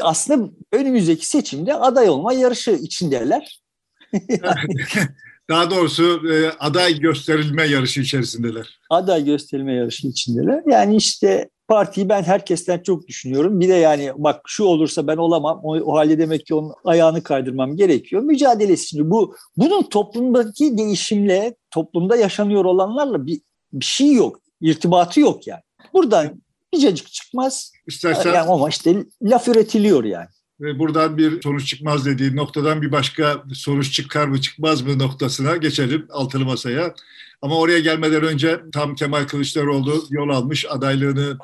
[0.00, 3.60] aslında önümüzdeki seçimde aday olma yarışı içindeler.
[5.50, 8.80] Daha doğrusu e, aday gösterilme yarışı içerisindeler.
[8.90, 10.62] Aday gösterilme yarışı içindeler.
[10.66, 13.60] Yani işte partiyi ben herkesten çok düşünüyorum.
[13.60, 15.60] Bir de yani bak şu olursa ben olamam.
[15.62, 18.22] O, o halde demek ki onun ayağını kaydırmam gerekiyor.
[18.22, 23.40] Mücadelesi şimdi bu bunun toplumdaki değişimle, toplumda yaşanıyor olanlarla bir
[23.72, 24.40] bir şey yok.
[24.60, 25.62] irtibatı yok yani.
[25.92, 27.72] Buradan bircacık çıkmaz.
[27.86, 30.28] İstersen, yani ama işte laf üretiliyor yani.
[30.60, 35.56] Ve buradan bir sonuç çıkmaz dediği noktadan bir başka sonuç çıkar mı çıkmaz mı noktasına
[35.56, 36.94] geçelim altılı masaya.
[37.42, 41.38] Ama oraya gelmeden önce tam Kemal Kılıçdaroğlu yol almış adaylığını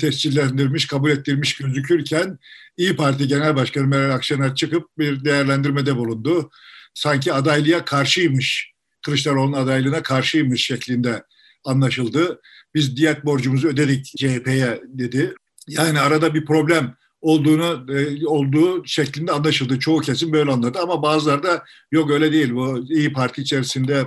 [0.00, 2.38] tescillendirmiş, kabul ettirmiş gözükürken
[2.76, 6.50] İyi Parti Genel Başkanı Meral Akşener çıkıp bir değerlendirmede bulundu.
[6.94, 11.22] Sanki adaylığa karşıymış, Kılıçdaroğlu'nun adaylığına karşıymış şeklinde
[11.64, 12.40] anlaşıldı.
[12.74, 15.34] Biz diyet borcumuzu ödedik CHP'ye dedi.
[15.68, 19.78] Yani arada bir problem olduğunu e, olduğu şeklinde anlaşıldı.
[19.78, 22.54] Çoğu kesim böyle anladı ama bazıları da yok öyle değil.
[22.54, 24.04] Bu İyi Parti içerisinde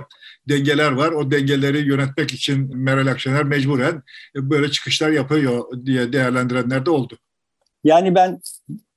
[0.48, 1.12] dengeler var.
[1.12, 4.02] O dengeleri yönetmek için Meral Akşener mecburen
[4.36, 7.18] böyle çıkışlar yapıyor diye değerlendirenler de oldu.
[7.84, 8.40] Yani ben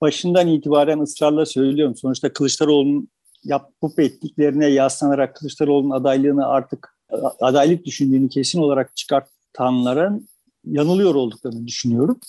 [0.02, 1.96] başından itibaren ısrarla söylüyorum.
[1.96, 3.10] Sonuçta Kılıçdaroğlu'nun
[3.44, 6.96] yapıp ettiklerine yaslanarak Kılıçdaroğlu'nun adaylığını artık
[7.40, 10.28] adaylık düşündüğünü kesin olarak çıkartanların
[10.66, 12.20] yanılıyor olduklarını düşünüyorum.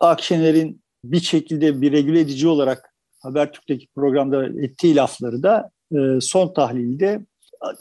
[0.00, 7.26] Akşener'in bir şekilde bir regüle edici olarak Habertürk'teki programda ettiği lafları da e, son tahlilde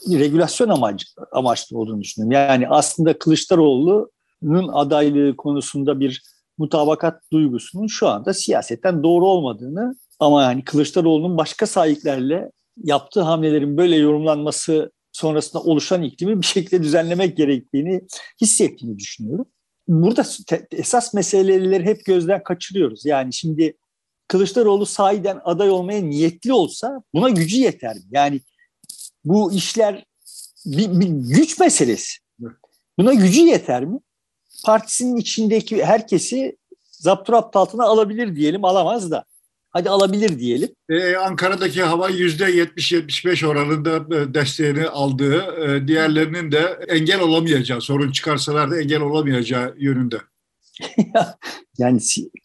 [0.10, 2.31] regülasyon amaç, amaçlı olduğunu düşünüyorum.
[2.31, 6.23] Yani aslında Kılıçdaroğlu'nun adaylığı konusunda bir
[6.58, 12.51] mutabakat duygusunun şu anda siyasetten doğru olmadığını ama yani Kılıçdaroğlu'nun başka sahiplerle
[12.84, 18.01] yaptığı hamlelerin böyle yorumlanması sonrasında oluşan iklimi bir şekilde düzenlemek gerektiğini
[18.41, 19.45] hissettiğini düşünüyorum.
[19.88, 20.25] Burada
[20.71, 23.06] esas meseleleri hep gözden kaçırıyoruz.
[23.06, 23.78] Yani şimdi
[24.28, 27.97] Kılıçdaroğlu sahiden aday olmaya niyetli olsa buna gücü yeter.
[28.12, 28.41] Yani
[29.25, 30.06] bu işler
[30.65, 32.17] bir, bir güç meselesi.
[32.97, 33.99] Buna gücü yeter mi?
[34.65, 36.58] Partisinin içindeki herkesi
[36.91, 39.25] zapturapt altına alabilir diyelim, alamaz da.
[39.75, 40.69] Hadi alabilir diyelim.
[40.89, 48.11] Ee, Ankara'daki hava yüzde 70-75 oranında e, desteğini aldığı, e, diğerlerinin de engel olamayacağı, sorun
[48.11, 50.17] çıkarsalar da engel olamayacağı yönünde.
[51.77, 51.99] yani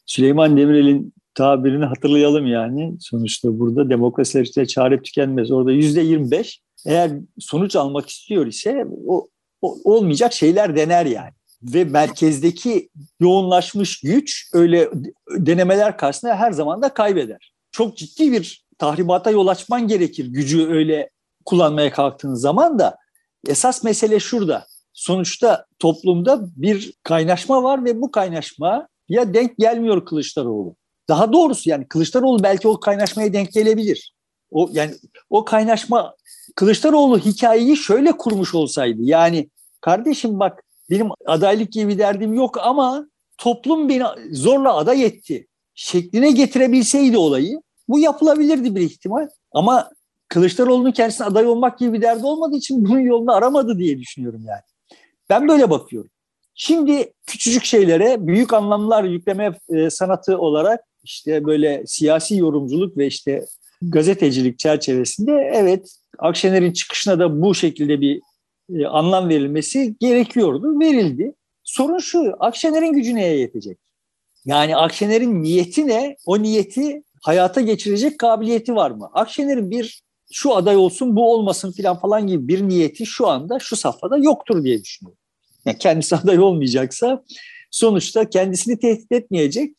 [0.07, 2.95] Süleyman Demirel'in tabirini hatırlayalım yani.
[3.01, 5.51] Sonuçta burada demokrasiler işte çare tükenmez.
[5.51, 9.29] Orada yüzde 25 eğer sonuç almak istiyor ise o,
[9.63, 11.33] o olmayacak şeyler dener yani.
[11.63, 12.89] Ve merkezdeki
[13.21, 14.91] yoğunlaşmış güç öyle
[15.31, 17.53] denemeler karşısında her zaman da kaybeder.
[17.73, 21.11] Çok ciddi bir tahribata yol açman gerekir gücü öyle
[21.45, 22.97] kullanmaya kalktığın zaman da
[23.49, 24.67] esas mesele şurada.
[24.93, 30.77] Sonuçta toplumda bir kaynaşma var ve bu kaynaşma ya denk gelmiyor Kılıçdaroğlu.
[31.09, 34.15] Daha doğrusu yani Kılıçdaroğlu belki o kaynaşmaya denk gelebilir.
[34.51, 34.95] O yani
[35.31, 36.15] o kaynaşma
[36.57, 39.03] Kılıçdaroğlu hikayeyi şöyle kurmuş olsaydı.
[39.03, 43.07] Yani kardeşim bak benim adaylık gibi bir derdim yok ama
[43.39, 49.29] toplum beni zorla aday etti şekline getirebilseydi olayı bu yapılabilirdi bir ihtimal.
[49.53, 49.91] Ama
[50.29, 54.61] Kılıçdaroğlu'nun kendisine aday olmak gibi bir derdi olmadığı için bunun yolunu aramadı diye düşünüyorum yani.
[55.31, 56.11] Ben böyle bakıyorum.
[56.55, 63.47] Şimdi küçücük şeylere büyük anlamlar yükleme e, sanatı olarak işte böyle siyasi yorumculuk ve işte
[63.83, 68.21] gazetecilik çerçevesinde evet Akşener'in çıkışına da bu şekilde bir
[68.79, 70.81] e, anlam verilmesi gerekiyordu.
[70.81, 71.35] Verildi.
[71.65, 73.79] Sorun şu, Akşener'in gücü neye yetecek?
[74.45, 76.17] Yani Akşener'in niyeti ne?
[76.27, 79.11] O niyeti hayata geçirecek kabiliyeti var mı?
[79.15, 80.03] Akşener'in bir
[80.33, 84.65] şu aday olsun bu olmasın filan falan gibi bir niyeti şu anda şu safhada yoktur
[84.65, 85.19] diye düşünüyorum.
[85.65, 87.25] Yani kendisi aday olmayacaksa
[87.71, 89.77] sonuçta kendisini tehdit etmeyecek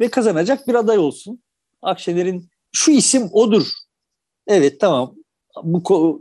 [0.00, 1.42] ve kazanacak bir aday olsun.
[1.82, 3.66] Akşener'in şu isim odur.
[4.46, 5.15] Evet tamam
[5.62, 6.20] bu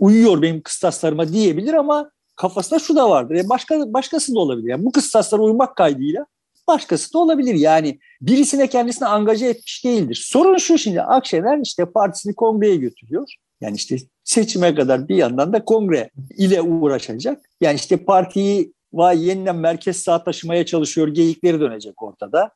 [0.00, 3.34] uyuyor benim kıstaslarıma diyebilir ama kafasında şu da vardır.
[3.34, 4.68] Yani başka başkası da olabilir.
[4.68, 6.26] Yani bu kıstaslara uymak kaydıyla
[6.68, 7.54] başkası da olabilir.
[7.54, 10.24] Yani birisine kendisini angaje etmiş değildir.
[10.26, 13.34] Sorun şu şimdi Akşener işte partisini kongreye götürüyor.
[13.60, 17.50] Yani işte seçime kadar bir yandan da kongre ile uğraşacak.
[17.60, 22.50] Yani işte partiyi vay yeniden merkez sağ taşımaya çalışıyor geyikleri dönecek ortada.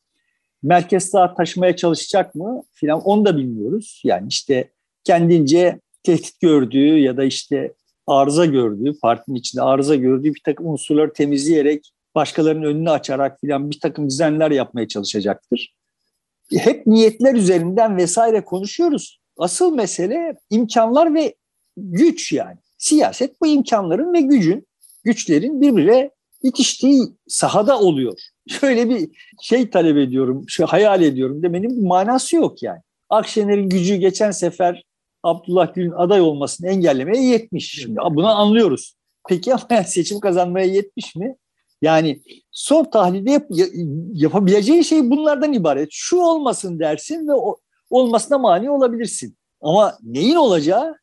[0.62, 4.03] Merkez sağ taşımaya çalışacak mı filan onu da bilmiyoruz.
[4.05, 4.71] Yani işte
[5.05, 7.75] kendince tehdit gördüğü ya da işte
[8.07, 13.81] arıza gördüğü, partinin içinde arıza gördüğü bir takım unsurları temizleyerek başkalarının önünü açarak filan bir
[13.81, 15.75] takım düzenler yapmaya çalışacaktır.
[16.59, 19.21] Hep niyetler üzerinden vesaire konuşuyoruz.
[19.37, 21.35] Asıl mesele imkanlar ve
[21.77, 22.57] güç yani.
[22.79, 24.67] Siyaset bu imkanların ve gücün,
[25.05, 26.11] güçlerin birbirine
[26.43, 28.19] itiştiği sahada oluyor.
[28.49, 29.09] Şöyle bir
[29.43, 32.81] şey talep ediyorum, şu hayal ediyorum demenin bir manası yok yani.
[33.09, 34.85] Akşener'in gücü geçen sefer
[35.22, 37.74] Abdullah Gül'ün aday olmasını engellemeye yetmiş.
[37.83, 38.94] Şimdi bunu anlıyoruz.
[39.28, 41.37] Peki ama seçim kazanmaya yetmiş mi?
[41.83, 43.46] Yani son tahlilde yap,
[44.12, 45.88] yapabileceği şey bunlardan ibaret.
[45.92, 47.56] Şu olmasın dersin ve o,
[47.90, 49.37] olmasına mani olabilirsin.
[49.61, 50.96] Ama neyin olacağı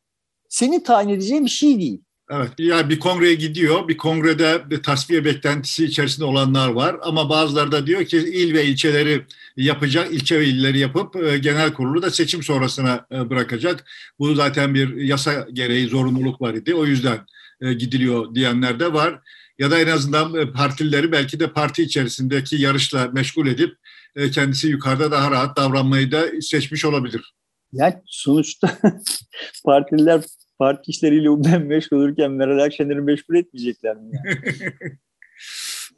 [0.49, 2.03] senin tayin edeceğin bir şey değil.
[2.31, 7.71] Evet, yani bir kongreye gidiyor, bir kongrede bir tasfiye beklentisi içerisinde olanlar var ama bazıları
[7.71, 9.25] da diyor ki il ve ilçeleri
[9.57, 13.85] yapacak, ilçe ve illeri yapıp e, genel kurulu da seçim sonrasına e, bırakacak.
[14.19, 17.19] Bu zaten bir yasa gereği zorunluluk var idi, o yüzden
[17.61, 19.19] e, gidiliyor diyenler de var.
[19.59, 23.77] Ya da en azından e, partileri belki de parti içerisindeki yarışla meşgul edip
[24.15, 27.33] e, kendisi yukarıda daha rahat davranmayı da seçmiş olabilir.
[27.73, 28.77] Yani sonuçta
[29.65, 30.21] partililer
[30.59, 34.11] parti işleriyle ben meşgul olurken Meral Akşener'i meşgul etmeyecekler mi?
[34.13, 34.37] Yani?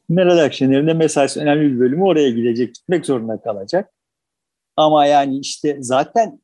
[0.09, 3.89] Meral Akşener'in de mesaisi önemli bir bölümü oraya gidecek, gitmek zorunda kalacak.
[4.75, 6.39] Ama yani işte zaten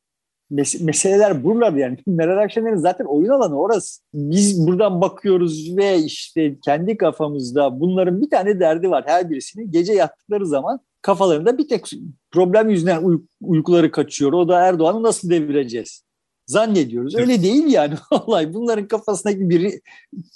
[0.52, 1.98] mes- meseleler buralarda yani.
[2.06, 4.02] Meral Akşener'in zaten oyun alanı orası.
[4.14, 9.70] Biz buradan bakıyoruz ve işte kendi kafamızda bunların bir tane derdi var her birisinin.
[9.70, 11.90] Gece yattıkları zaman kafalarında bir tek
[12.30, 14.32] problem yüzünden uy- uykuları kaçıyor.
[14.32, 16.06] O da Erdoğan'ı nasıl devireceğiz?
[16.46, 17.14] Zannediyoruz.
[17.14, 18.54] Öyle değil yani olay.
[18.54, 19.80] Bunların kafasındaki bir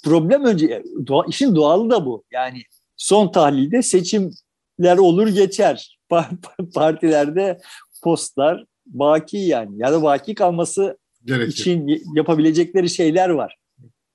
[0.03, 2.23] problem önce doğa, işin doğalı da bu.
[2.31, 2.61] Yani
[2.97, 5.97] son tahlilde seçimler olur geçer.
[6.73, 7.59] Partilerde
[8.03, 11.47] postlar baki yani ya da baki kalması Gerekir.
[11.47, 13.57] için yapabilecekleri şeyler var.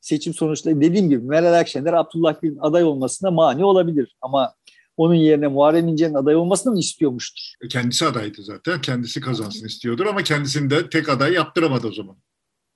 [0.00, 4.54] Seçim sonuçları dediğim gibi Meral Akşener Abdullah Gül'ün aday olmasına mani olabilir ama
[4.96, 7.54] onun yerine Muharrem İnce'nin aday olmasını mı istiyormuştur?
[7.62, 8.80] E, kendisi adaydı zaten.
[8.80, 12.16] Kendisi kazansın istiyordur ama kendisini de tek aday yaptıramadı o zaman.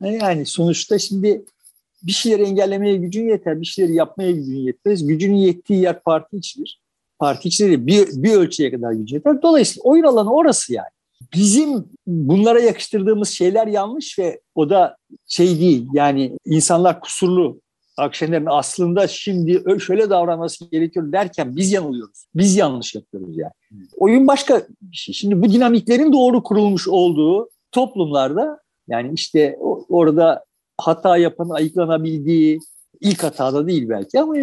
[0.02, 1.44] E, yani sonuçta şimdi
[2.02, 5.06] bir şeyleri engellemeye gücün yeter, bir şeyleri yapmaya gücün yetmez.
[5.06, 6.80] Gücünün yettiği yer parti içidir.
[7.18, 9.42] Parti içleri bir, bir ölçüye kadar gücü yeter.
[9.42, 10.88] Dolayısıyla oyun alanı orası yani.
[11.34, 17.60] Bizim bunlara yakıştırdığımız şeyler yanlış ve o da şey değil yani insanlar kusurlu
[18.00, 22.26] Akşener'in aslında şimdi şöyle davranması gerekiyor derken biz yanılıyoruz.
[22.34, 23.52] Biz yanlış yapıyoruz yani.
[23.96, 25.14] Oyun başka bir şey.
[25.14, 29.58] Şimdi bu dinamiklerin doğru kurulmuş olduğu toplumlarda yani işte
[29.88, 30.44] orada
[30.78, 32.58] hata yapan ayıklanabildiği,
[33.00, 34.34] ilk hatada değil belki ama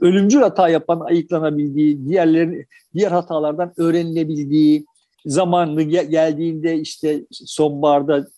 [0.00, 4.84] ölümcül hata yapan ayıklanabildiği, diğerlerin diğer hatalardan öğrenilebildiği,
[5.26, 8.28] zamanlı geldiğinde işte sonbaharda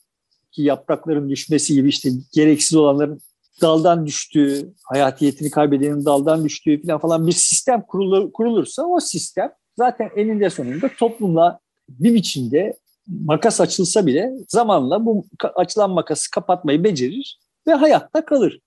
[0.57, 3.21] yaprakların düşmesi gibi işte gereksiz olanların
[3.63, 10.11] daldan düştüğü, hayatiyetini kaybedenin daldan düştüğü falan falan bir sistem kurulur, kurulursa o sistem zaten
[10.17, 17.75] eninde sonunda toplumla bir biçimde makas açılsa bile zamanla bu açılan makası kapatmayı becerir ve
[17.75, 18.61] hayatta kalır.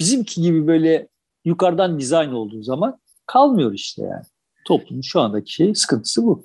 [0.00, 1.08] Bizimki gibi böyle
[1.44, 4.24] yukarıdan dizayn olduğu zaman kalmıyor işte yani.
[4.66, 6.44] Toplumun şu andaki sıkıntısı bu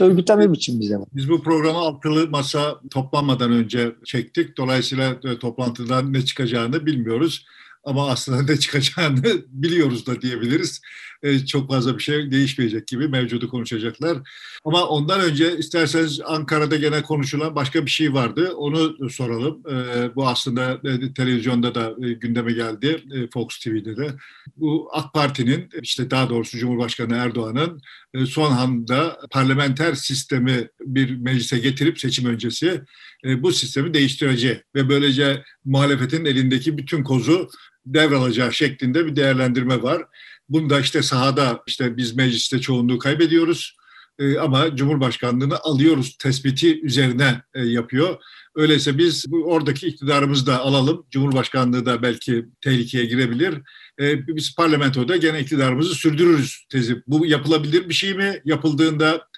[0.00, 1.08] örgütleme biçimimizde var.
[1.12, 4.56] Biz bu programı altılı masa toplanmadan önce çektik.
[4.56, 7.46] Dolayısıyla e, toplantıdan ne çıkacağını bilmiyoruz.
[7.84, 10.80] Ama aslında ne çıkacağını biliyoruz da diyebiliriz.
[11.24, 14.18] Ee, çok fazla bir şey değişmeyecek gibi mevcudu konuşacaklar.
[14.64, 18.52] Ama ondan önce isterseniz Ankara'da gene konuşulan başka bir şey vardı.
[18.54, 19.62] Onu soralım.
[19.70, 23.04] Ee, bu aslında e, televizyonda da e, gündeme geldi.
[23.14, 24.14] E, Fox TV'de de.
[24.56, 27.80] Bu AK Parti'nin işte daha doğrusu Cumhurbaşkanı Erdoğan'ın
[28.26, 32.80] son anda parlamenter sistemi bir meclise getirip seçim öncesi
[33.24, 37.48] bu sistemi değiştireceği ve böylece muhalefetin elindeki bütün kozu
[37.86, 40.02] devralacağı şeklinde bir değerlendirme var.
[40.48, 43.76] Bunda işte sahada işte biz mecliste çoğunluğu kaybediyoruz
[44.18, 48.16] e, ama Cumhurbaşkanlığını alıyoruz tespiti üzerine e, yapıyor.
[48.54, 51.06] Öyleyse biz oradaki iktidarımızı da alalım.
[51.10, 53.54] Cumhurbaşkanlığı da belki tehlikeye girebilir.
[54.00, 57.02] E, biz parlamentoda gene iktidarımızı sürdürürüz tezi.
[57.06, 58.40] Bu yapılabilir bir şey mi?
[58.44, 59.28] Yapıldığında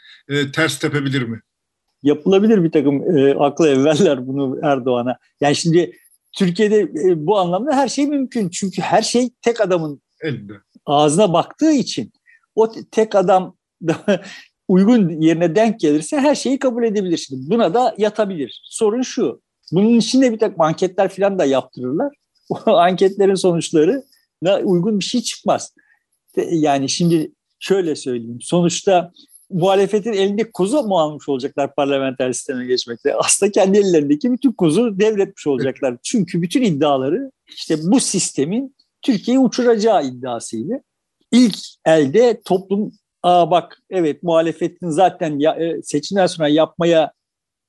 [0.53, 1.41] ters tepebilir mi?
[2.03, 5.17] Yapılabilir bir takım e, aklı evveller bunu Erdoğan'a.
[5.41, 5.93] Yani şimdi
[6.37, 8.49] Türkiye'de e, bu anlamda her şey mümkün.
[8.49, 10.53] Çünkü her şey tek adamın elinde.
[10.87, 12.13] Ağzına baktığı için
[12.55, 13.97] o tek adam da
[14.69, 17.17] uygun yerine denk gelirse her şeyi kabul edebilir.
[17.17, 18.63] Şimdi buna da yatabilir.
[18.65, 19.41] Sorun şu.
[19.73, 22.15] Bunun içinde bir takım anketler falan da yaptırırlar.
[22.67, 24.03] O anketlerin sonuçları
[24.63, 25.75] uygun bir şey çıkmaz.
[26.51, 28.39] Yani şimdi şöyle söyleyeyim.
[28.41, 29.13] Sonuçta
[29.51, 33.15] muhalefetin elinde kuzu mu almış olacaklar parlamenter sisteme geçmekte?
[33.15, 35.97] Aslında kendi ellerindeki bütün kuzu devretmiş olacaklar.
[36.03, 40.81] Çünkü bütün iddiaları işte bu sistemin Türkiye'yi uçuracağı iddiasıyla.
[41.33, 42.93] İlk elde toplum
[43.27, 47.13] Aa bak evet muhalefetin zaten ya, e, seçimden sonra yapmaya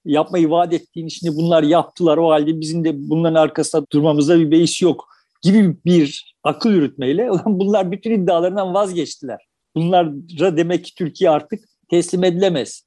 [0.06, 4.82] yapmayı vaat ettiğini şimdi bunlar yaptılar o halde bizim de bunların arkasında durmamızda bir beis
[4.82, 5.08] yok
[5.42, 9.47] gibi bir akıl yürütmeyle bunlar bütün iddialarından vazgeçtiler.
[9.78, 12.84] Bunlara demek ki Türkiye artık teslim edilemez.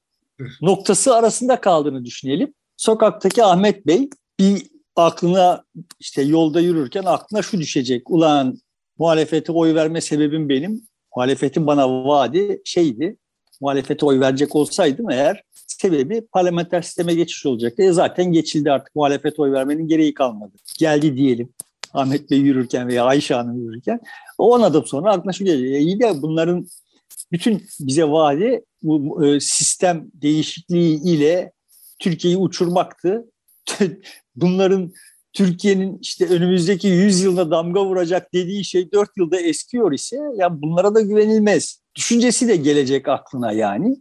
[0.61, 2.53] Noktası arasında kaldığını düşünelim.
[2.77, 5.63] Sokaktaki Ahmet Bey bir aklına
[5.99, 8.11] işte yolda yürürken aklına şu düşecek.
[8.11, 8.57] Ulan
[8.97, 10.81] muhalefete oy verme sebebim benim.
[11.15, 13.17] Muhalefetin bana vaadi şeydi.
[13.61, 17.83] Muhalefete oy verecek olsaydım eğer sebebi parlamenter sisteme geçiş olacaktı.
[17.83, 20.51] E zaten geçildi artık muhalefete oy vermenin gereği kalmadı.
[20.79, 21.49] Geldi diyelim.
[21.93, 23.99] Ahmet Bey yürürken veya Ayşe Hanım yürürken
[24.37, 25.73] 10 adım sonra aklına şu geliyor.
[25.73, 26.67] E iyi de bunların
[27.31, 31.51] bütün bize vaadi bu e, sistem değişikliği ile
[31.99, 33.25] Türkiye'yi uçurmaktı.
[34.35, 34.91] Bunların
[35.33, 40.95] Türkiye'nin işte önümüzdeki 100 yılda damga vuracak dediği şey 4 yılda eskiyor ise ya bunlara
[40.95, 41.81] da güvenilmez.
[41.95, 43.95] Düşüncesi de gelecek aklına yani.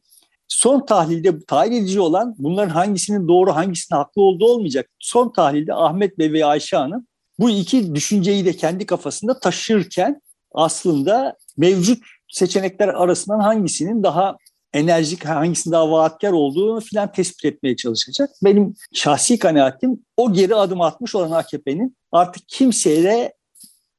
[0.48, 4.90] Son tahlilde tahlil edici olan bunların hangisinin doğru hangisinin haklı olduğu olmayacak.
[4.98, 7.06] Son tahlilde Ahmet Bey ve Ayşe Hanım
[7.38, 10.20] bu iki düşünceyi de kendi kafasında taşırken
[10.52, 11.98] aslında mevcut
[12.30, 14.36] seçenekler arasından hangisinin daha
[14.72, 18.30] enerjik, hangisinin daha vaatkar olduğunu filan tespit etmeye çalışacak.
[18.44, 23.32] Benim şahsi kanaatim o geri adım atmış olan AKP'nin artık kimseyle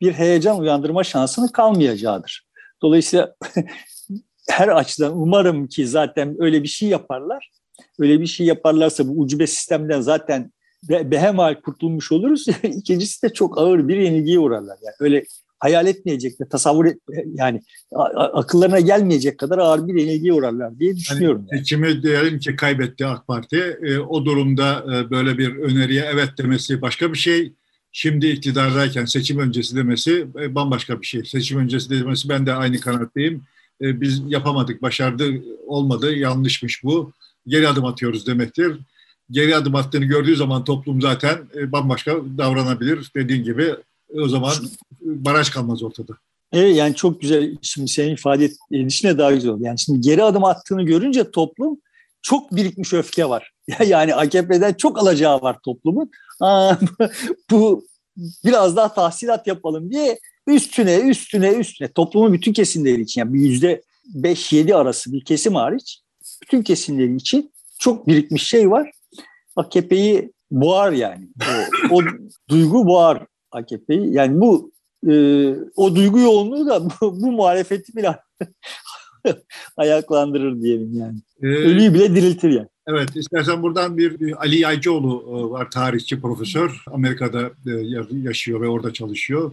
[0.01, 2.47] bir heyecan uyandırma şansının kalmayacağıdır.
[2.81, 3.35] Dolayısıyla
[4.49, 7.51] her açıdan umarım ki zaten öyle bir şey yaparlar.
[7.99, 10.51] Öyle bir şey yaparlarsa bu ucube sistemden zaten
[10.89, 12.47] behemal kurtulmuş oluruz.
[12.63, 14.77] İkincisi de çok ağır bir yenilgiye uğrarlar.
[14.81, 15.23] Yani öyle
[15.61, 16.97] hayal etmeyecek ve tasavvur et,
[17.33, 17.61] yani
[18.15, 21.45] akıllarına gelmeyecek kadar ağır bir yenilgiye uğrarlar diye düşünüyorum.
[21.51, 23.77] Yani, seçimi diyelim ki kaybetti AK Parti.
[23.83, 27.53] E, o durumda e, böyle bir öneriye evet demesi başka bir şey.
[27.91, 31.25] Şimdi iktidardayken seçim öncesi demesi e, bambaşka bir şey.
[31.25, 33.43] Seçim öncesi demesi ben de aynı kanattayım.
[33.81, 35.23] E, biz yapamadık, başardı,
[35.67, 37.11] olmadı, yanlışmış bu.
[37.47, 38.77] Geri adım atıyoruz demektir.
[39.31, 43.11] Geri adım attığını gördüğü zaman toplum zaten e, bambaşka davranabilir.
[43.15, 43.75] Dediğin gibi
[44.15, 44.53] o zaman
[45.01, 46.13] baraj kalmaz ortada.
[46.53, 49.63] Evet yani çok güzel şimdi senin ifade edişine daha güzel oldu.
[49.63, 51.77] Yani şimdi geri adım attığını görünce toplum
[52.21, 53.51] çok birikmiş öfke var.
[53.87, 56.11] Yani AKP'den çok alacağı var toplumun.
[56.39, 56.75] Aa,
[57.51, 57.85] bu
[58.45, 64.53] biraz daha tahsilat yapalım diye üstüne üstüne üstüne toplumun bütün kesimleri için yani yüzde beş
[64.53, 65.99] yedi arası bir kesim hariç
[66.41, 68.91] bütün kesimleri için çok birikmiş şey var.
[69.55, 71.27] AKP'yi boğar yani.
[71.91, 72.01] O, o
[72.49, 74.13] duygu boğar AKP'yi.
[74.13, 74.71] Yani bu
[75.09, 75.13] e,
[75.75, 78.19] o duygu yoğunluğu da bu, bu muhalefeti bile
[79.77, 81.17] ayaklandırır diyelim yani.
[81.41, 82.67] Ee, Ölüyü bile diriltir yani.
[82.87, 86.83] Evet, istersen buradan bir, Ali Yaycıoğlu e, var, tarihçi profesör.
[86.91, 87.71] Amerika'da e,
[88.23, 89.51] yaşıyor ve orada çalışıyor.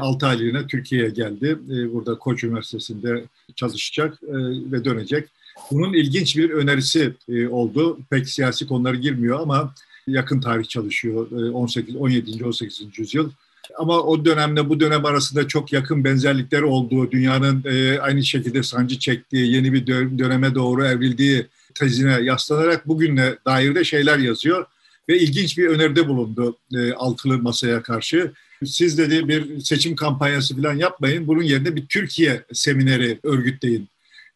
[0.00, 1.58] 6 e, aylığına Türkiye'ye geldi.
[1.92, 3.24] Burada Koç Üniversitesi'nde
[3.56, 4.22] çalışacak
[4.72, 5.28] ve dönecek.
[5.70, 7.12] Bunun ilginç bir önerisi
[7.50, 7.98] oldu.
[8.10, 9.74] Pek siyasi konulara girmiyor ama
[10.06, 11.30] yakın tarih çalışıyor.
[11.30, 12.44] 18, 17.
[12.44, 12.98] 18.
[12.98, 13.30] yüzyıl.
[13.78, 17.64] Ama o dönemle bu dönem arasında çok yakın benzerlikler olduğu, dünyanın
[18.00, 24.18] aynı şekilde sancı çektiği, yeni bir döneme doğru evrildiği tezine yaslanarak bugüne dair de şeyler
[24.18, 24.66] yazıyor.
[25.08, 28.32] Ve ilginç bir öneride bulundu e, altılı masaya karşı.
[28.66, 31.26] Siz dedi bir seçim kampanyası falan yapmayın.
[31.26, 33.88] Bunun yerine bir Türkiye semineri örgütleyin.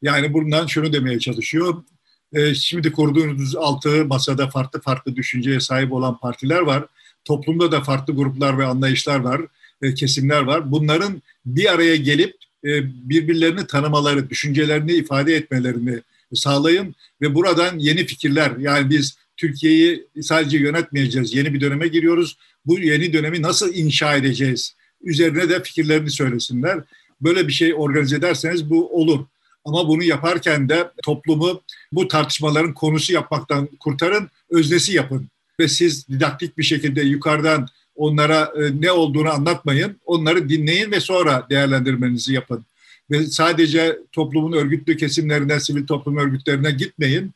[0.03, 1.83] Yani bundan şunu demeye çalışıyor.
[2.33, 6.85] E, şimdi kurduğunuz altı masada farklı farklı düşünceye sahip olan partiler var.
[7.25, 9.41] Toplumda da farklı gruplar ve anlayışlar var,
[9.83, 10.71] e, kesimler var.
[10.71, 12.69] Bunların bir araya gelip e,
[13.09, 16.01] birbirlerini tanımaları, düşüncelerini ifade etmelerini
[16.35, 21.35] sağlayın ve buradan yeni fikirler yani biz Türkiye'yi sadece yönetmeyeceğiz.
[21.35, 22.37] Yeni bir döneme giriyoruz.
[22.67, 24.75] Bu yeni dönemi nasıl inşa edeceğiz?
[25.03, 26.81] Üzerine de fikirlerini söylesinler.
[27.21, 29.27] Böyle bir şey organize ederseniz bu olur.
[29.69, 31.61] Ama bunu yaparken de toplumu
[31.93, 35.29] bu tartışmaların konusu yapmaktan kurtarın, öznesi yapın.
[35.61, 39.97] Ve siz didaktik bir şekilde yukarıdan onlara e, ne olduğunu anlatmayın.
[40.07, 42.65] Onları dinleyin ve sonra değerlendirmenizi yapın
[43.11, 47.33] ve sadece toplumun örgütlü kesimlerine, sivil toplum örgütlerine gitmeyin.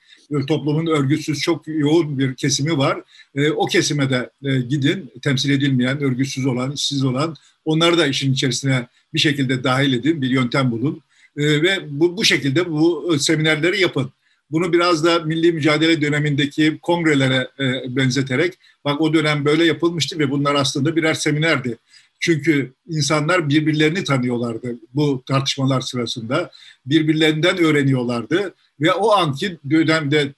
[0.49, 3.03] Toplumun örgütsüz çok yoğun bir kesimi var.
[3.35, 8.33] E, o kesime de e, gidin, temsil edilmeyen, örgütsüz olan, işsiz olan, onları da işin
[8.33, 11.01] içerisine bir şekilde dahil edin, bir yöntem bulun.
[11.37, 14.12] E, ve bu, bu şekilde bu seminerleri yapın.
[14.51, 20.31] Bunu biraz da milli mücadele dönemindeki kongrelere e, benzeterek, bak o dönem böyle yapılmıştı ve
[20.31, 21.79] bunlar aslında birer seminerdi.
[22.21, 26.51] Çünkü insanlar birbirlerini tanıyorlardı bu tartışmalar sırasında.
[26.87, 28.55] Birbirlerinden öğreniyorlardı.
[28.83, 30.33] Ve o anki dönemde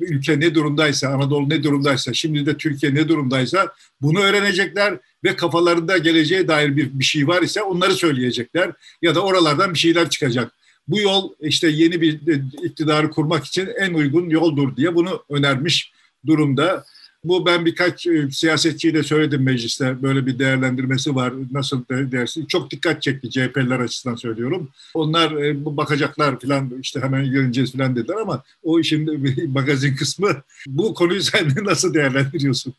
[0.00, 5.98] ülke ne durumdaysa, Anadolu ne durumdaysa, şimdi de Türkiye ne durumdaysa bunu öğrenecekler ve kafalarında
[5.98, 10.52] geleceğe dair bir, bir şey var ise onları söyleyecekler ya da oralardan bir şeyler çıkacak.
[10.88, 12.20] Bu yol işte yeni bir
[12.64, 15.92] iktidarı kurmak için en uygun yoldur diye bunu önermiş
[16.26, 16.84] durumda.
[17.24, 21.32] Bu ben birkaç e, siyasetçiyle söyledim mecliste böyle bir değerlendirmesi var.
[21.50, 22.46] Nasıl dersin?
[22.46, 24.68] Çok dikkat çekti CHP'liler açısından söylüyorum.
[24.94, 30.28] Onlar e, bu bakacaklar falan işte hemen göreceğiz falan dediler ama o işin magazin kısmı.
[30.66, 32.74] Bu konuyu sen nasıl değerlendiriyorsun?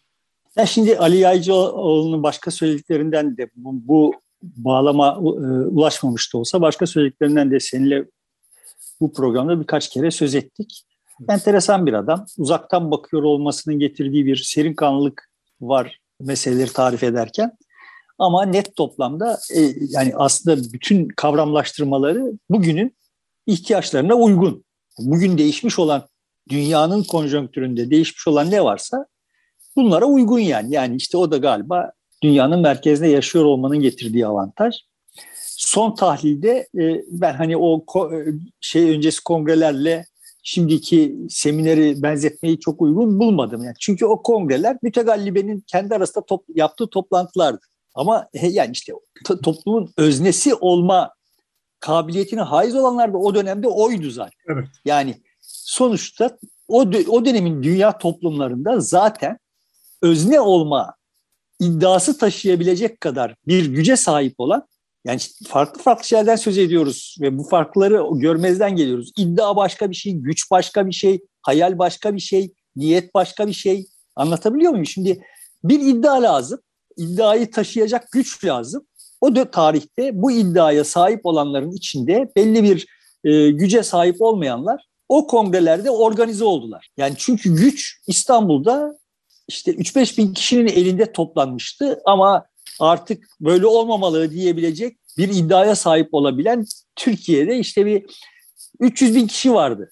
[0.55, 5.21] Ya şimdi Ali Yaycıoğlu'nun başka söylediklerinden de bu, bu bağlama e,
[5.67, 8.05] ulaşmamış da olsa başka söylediklerinden de seninle
[9.01, 10.83] bu programda birkaç kere söz ettik.
[11.29, 12.25] Enteresan bir adam.
[12.37, 15.29] Uzaktan bakıyor olmasının getirdiği bir serin kanlılık
[15.61, 17.57] var meseleleri tarif ederken.
[18.19, 22.95] Ama net toplamda e, yani aslında bütün kavramlaştırmaları bugünün
[23.47, 24.63] ihtiyaçlarına uygun.
[24.99, 26.07] Bugün değişmiş olan
[26.49, 29.05] dünyanın konjonktüründe değişmiş olan ne varsa
[29.75, 30.73] bunlara uygun yani.
[30.73, 31.91] Yani işte o da galiba
[32.23, 34.75] dünyanın merkezinde yaşıyor olmanın getirdiği avantaj.
[35.45, 38.17] Son tahlilde e, ben hani o e,
[38.61, 40.05] şey öncesi kongrelerle
[40.43, 43.63] şimdiki semineri benzetmeyi çok uygun bulmadım.
[43.63, 47.65] Yani çünkü o kongreler mütegallibenin kendi arasında top, yaptığı toplantılardı.
[47.95, 48.93] Ama yani işte
[49.25, 51.13] to, toplumun öznesi olma
[51.79, 54.39] kabiliyetine haiz olanlar da o dönemde oydu zaten.
[54.47, 54.67] Evet.
[54.85, 56.37] Yani sonuçta
[56.67, 59.37] o, o dönemin dünya toplumlarında zaten
[60.01, 60.95] özne olma
[61.59, 64.67] iddiası taşıyabilecek kadar bir güce sahip olan
[65.05, 69.11] yani farklı farklı şeylerden söz ediyoruz ve bu farkları görmezden geliyoruz.
[69.17, 73.53] İddia başka bir şey, güç başka bir şey, hayal başka bir şey, niyet başka bir
[73.53, 73.85] şey.
[74.15, 74.85] Anlatabiliyor muyum?
[74.85, 75.23] Şimdi
[75.63, 76.59] bir iddia lazım.
[76.97, 78.85] İddiayı taşıyacak güç lazım.
[79.21, 82.87] O da tarihte bu iddiaya sahip olanların içinde belli bir
[83.23, 86.89] e, güce sahip olmayanlar o kongrelerde organize oldular.
[86.97, 88.97] Yani çünkü güç İstanbul'da
[89.47, 92.45] işte 3-5 bin kişinin elinde toplanmıştı ama
[92.79, 96.65] artık böyle olmamalı diyebilecek bir iddiaya sahip olabilen
[96.95, 98.05] Türkiye'de işte bir
[98.79, 99.91] 300 bin kişi vardı.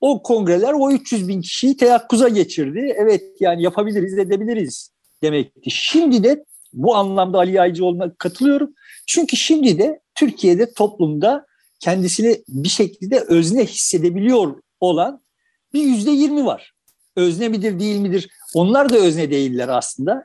[0.00, 2.94] O kongreler o 300 bin kişiyi teyakkuza geçirdi.
[2.96, 4.90] Evet yani yapabiliriz, edebiliriz
[5.22, 5.70] demekti.
[5.70, 8.74] Şimdi de bu anlamda Ali Yaycıoğlu'na katılıyorum.
[9.06, 11.46] Çünkü şimdi de Türkiye'de toplumda
[11.80, 15.22] kendisini bir şekilde özne hissedebiliyor olan
[15.72, 16.72] bir yüzde yirmi var.
[17.16, 18.28] Özne midir değil midir?
[18.54, 20.24] Onlar da özne değiller aslında.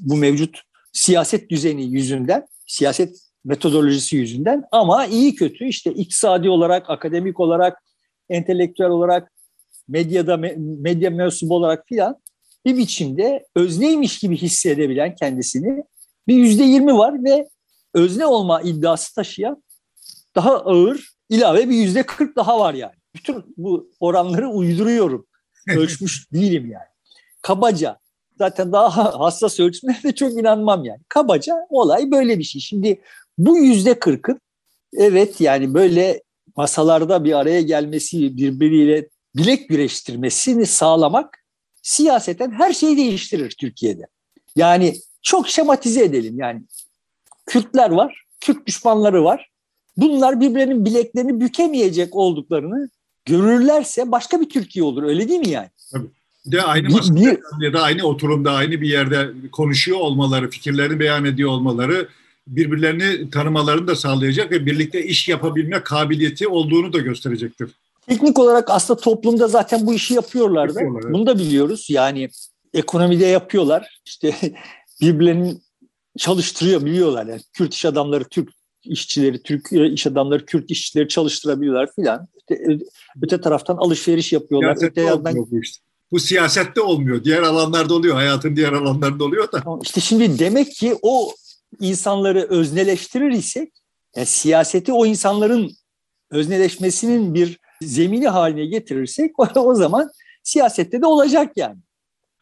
[0.00, 0.62] Bu mevcut
[0.92, 7.82] siyaset düzeni yüzünden, siyaset metodolojisi yüzünden ama iyi kötü işte iktisadi olarak, akademik olarak,
[8.28, 9.32] entelektüel olarak,
[9.88, 12.16] medyada medya mensubu olarak filan
[12.66, 15.84] bir biçimde özneymiş gibi hissedebilen kendisini
[16.28, 17.48] bir yüzde yirmi var ve
[17.94, 19.62] özne olma iddiası taşıyan
[20.34, 22.94] daha ağır ilave bir yüzde kırk daha var yani.
[23.14, 25.26] Bütün bu oranları uyduruyorum.
[25.76, 26.86] Ölçmüş değilim yani.
[27.42, 27.98] Kabaca
[28.38, 31.00] zaten daha hassas ölçümlere de çok inanmam yani.
[31.08, 32.60] Kabaca olay böyle bir şey.
[32.60, 33.00] Şimdi
[33.38, 34.40] bu yüzde kırkın
[34.96, 36.22] evet yani böyle
[36.56, 41.38] masalarda bir araya gelmesi, birbiriyle bilek güreştirmesini sağlamak
[41.82, 44.02] siyaseten her şeyi değiştirir Türkiye'de.
[44.56, 46.62] Yani çok şematize edelim yani.
[47.46, 49.50] Kürtler var, Kürt düşmanları var.
[49.96, 52.88] Bunlar birbirlerinin bileklerini bükemeyecek olduklarını
[53.24, 55.02] görürlerse başka bir Türkiye olur.
[55.02, 55.70] Öyle değil mi yani?
[55.92, 56.21] Tabii.
[56.46, 57.20] De aynı masada
[57.60, 62.08] ya da aynı oturumda, aynı bir yerde konuşuyor olmaları, fikirlerini beyan ediyor olmaları
[62.46, 67.70] birbirlerini tanımalarını da sağlayacak ve birlikte iş yapabilme kabiliyeti olduğunu da gösterecektir.
[68.08, 70.80] Teknik olarak aslında toplumda zaten bu işi yapıyorlar da.
[70.80, 71.14] Yapıyorlar, evet.
[71.14, 71.86] Bunu da biliyoruz.
[71.90, 72.28] Yani
[72.74, 74.00] ekonomide yapıyorlar.
[74.06, 74.34] İşte
[75.00, 75.62] birbirlerinin
[76.18, 77.26] çalıştırıyor biliyorlar.
[77.26, 78.48] Yani Kürt iş adamları Türk
[78.84, 82.28] işçileri, Türk iş adamları Kürt işçileri çalıştırabiliyorlar filan.
[82.42, 82.78] Öte,
[83.22, 84.74] öte taraftan alışveriş yapıyorlar.
[84.74, 85.82] Siyasette öte yandan işte.
[86.12, 87.24] Bu siyasette olmuyor.
[87.24, 88.14] Diğer alanlarda oluyor.
[88.14, 89.62] Hayatın diğer alanlarında oluyor da.
[89.82, 91.32] İşte şimdi demek ki o
[91.80, 93.72] insanları özneleştirir isek
[94.16, 95.70] yani siyaseti o insanların
[96.30, 100.10] özneleşmesinin bir zemini haline getirirsek o zaman
[100.42, 101.78] siyasette de olacak yani.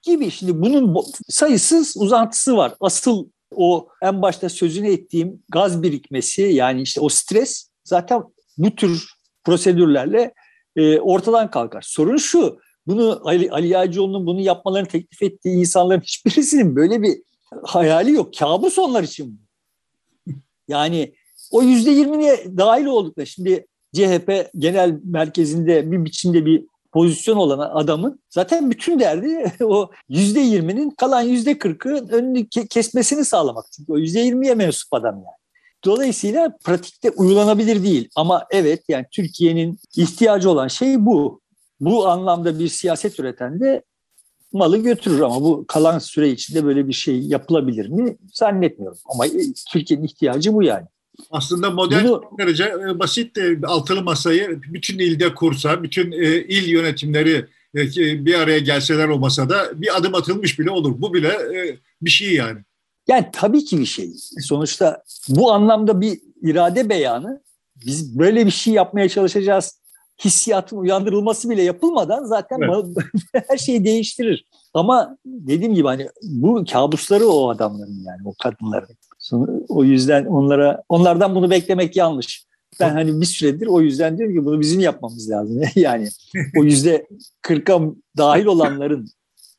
[0.03, 2.75] Gibi şimdi bunun sayısız uzantısı var.
[2.81, 8.23] Asıl o en başta sözünü ettiğim gaz birikmesi yani işte o stres zaten
[8.59, 9.05] bu tür
[9.45, 10.35] prosedürlerle
[10.77, 11.83] e, ortadan kalkar.
[11.83, 17.23] Sorun şu, bunu Ali, Ali Yağcıoğlu'nun bunu yapmalarını teklif ettiği insanların hiçbirisinin böyle bir
[17.63, 18.35] hayali yok.
[18.39, 19.41] Kabus onlar için.
[20.69, 21.15] Yani
[21.51, 23.27] o yüzde yirmiye dahil oldukları.
[23.27, 30.41] Şimdi CHP genel merkezinde bir biçimde bir pozisyon olan adamın zaten bütün derdi o yüzde
[30.41, 33.65] yirminin kalan yüzde kırkı önünü kesmesini sağlamak.
[33.77, 35.41] Çünkü o yüzde yirmiye mensup adam yani.
[35.85, 38.09] Dolayısıyla pratikte uygulanabilir değil.
[38.17, 41.41] Ama evet yani Türkiye'nin ihtiyacı olan şey bu.
[41.81, 43.83] Bu anlamda bir siyaset üreten de
[44.53, 48.99] malı götürür ama bu kalan süre içinde böyle bir şey yapılabilir mi zannetmiyorum.
[49.05, 49.25] Ama
[49.73, 50.87] Türkiye'nin ihtiyacı bu yani.
[51.31, 56.69] Aslında model Bunu, derece e, basit de altılı masayı bütün ilde kursa, bütün e, il
[56.69, 57.81] yönetimleri e,
[58.25, 60.95] bir araya gelseler o masada bir adım atılmış bile olur.
[60.99, 61.39] Bu bile
[62.03, 62.59] bir şey yani.
[63.09, 64.11] Yani tabii ki bir şey.
[64.41, 67.43] Sonuçta bu anlamda bir irade beyanı
[67.87, 69.80] biz böyle bir şey yapmaya çalışacağız
[70.25, 73.07] hissiyatın uyandırılması bile yapılmadan zaten evet.
[73.49, 74.47] her şeyi değiştirir.
[74.75, 78.97] Ama dediğim gibi hani bu kabusları o adamların yani o kadınların.
[79.69, 82.45] O yüzden onlara onlardan bunu beklemek yanlış.
[82.81, 85.63] Ben hani bir süredir o yüzden diyorum ki bunu bizim yapmamız lazım.
[85.75, 86.09] yani
[86.59, 87.07] o yüzde
[87.43, 87.81] kırka
[88.17, 89.11] dahil olanların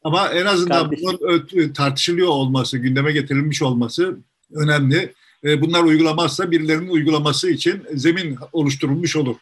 [0.03, 1.19] ama en azından Kardeşim.
[1.21, 4.17] bunun tartışılıyor olması, gündeme getirilmiş olması
[4.53, 5.13] önemli.
[5.43, 9.35] E, bunlar uygulamazsa birilerinin uygulaması için zemin oluşturulmuş olur.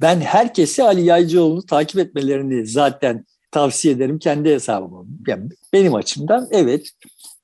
[0.00, 5.04] Ben herkese Ali Yaycıoğlu'nu takip etmelerini zaten tavsiye ederim kendi hesabıma.
[5.26, 6.90] Yani benim açımdan evet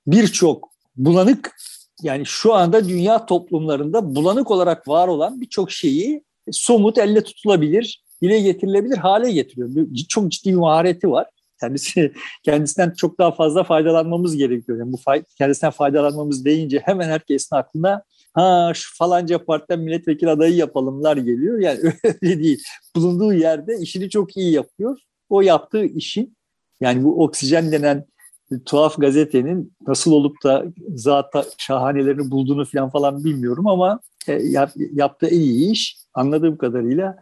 [0.06, 1.56] birçok bulanık
[2.02, 6.22] yani şu anda dünya toplumlarında bulanık olarak var olan birçok şeyi
[6.52, 9.70] somut elle tutulabilir, dile getirilebilir hale getiriyor.
[10.08, 11.26] Çok ciddi bir mahareti var.
[11.60, 12.12] Kendisi
[12.44, 14.78] kendisinden çok daha fazla faydalanmamız gerekiyor.
[14.78, 18.02] Yani bu fay, kendisinden faydalanmamız deyince hemen herkesin aklına
[18.34, 21.58] ha şu falanca partiden milletvekili adayı yapalımlar geliyor.
[21.58, 22.62] Yani öyle değil.
[22.96, 24.98] Bulunduğu yerde işini çok iyi yapıyor.
[25.28, 26.36] O yaptığı işin
[26.80, 28.06] yani bu oksijen denen
[28.66, 30.64] tuhaf gazetenin nasıl olup da
[30.94, 37.16] zata şahanelerini bulduğunu falan falan bilmiyorum ama e, yap, yaptığı iyi iş anladığım kadarıyla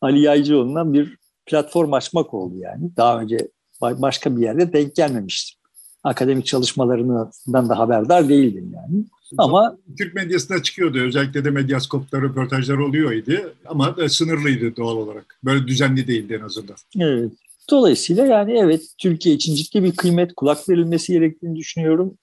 [0.00, 1.16] Ali Yaycıoğlu'ndan bir
[1.46, 2.90] platform açmak oldu yani.
[2.96, 3.48] Daha önce
[3.80, 5.58] başka bir yerde denk gelmemiştim.
[6.04, 9.04] Akademik çalışmalarından da haberdar değildim yani.
[9.38, 10.98] Ama Türk medyasında çıkıyordu.
[10.98, 13.54] Özellikle de medyaskopta röportajlar oluyordu.
[13.66, 15.38] Ama sınırlıydı doğal olarak.
[15.44, 16.76] Böyle düzenli değildi en azından.
[16.98, 17.32] Evet.
[17.70, 22.18] Dolayısıyla yani evet Türkiye için ciddi bir kıymet kulak verilmesi gerektiğini düşünüyorum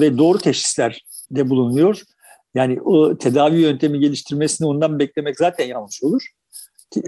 [0.00, 2.02] ve doğru teşhisler de bulunuyor.
[2.54, 6.22] Yani o tedavi yöntemi geliştirmesini ondan beklemek zaten yanlış olur.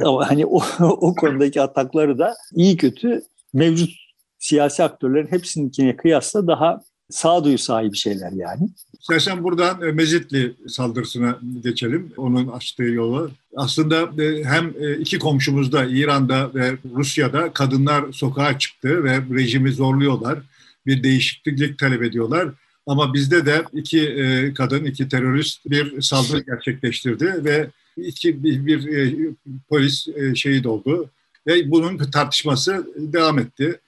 [0.04, 3.22] Ama hani o, o konudaki atakları da iyi kötü
[3.52, 3.90] mevcut
[4.38, 6.80] siyasi aktörlerin hepsininkine kıyasla daha
[7.10, 8.68] sağduyu sahibi şeyler yani.
[9.02, 12.12] İstersen buradan e, Mezitli saldırısına geçelim.
[12.16, 13.30] Onun açtığı yolu.
[13.56, 20.38] Aslında e, hem e, iki komşumuzda İran'da ve Rusya'da kadınlar sokağa çıktı ve rejimi zorluyorlar.
[20.86, 22.48] Bir değişiklik talep ediyorlar.
[22.86, 29.28] Ama bizde de iki kadın, iki terörist bir saldırı gerçekleştirdi ve iki bir, bir
[29.68, 31.10] polis şehit oldu.
[31.46, 33.80] Ve bunun tartışması devam etti.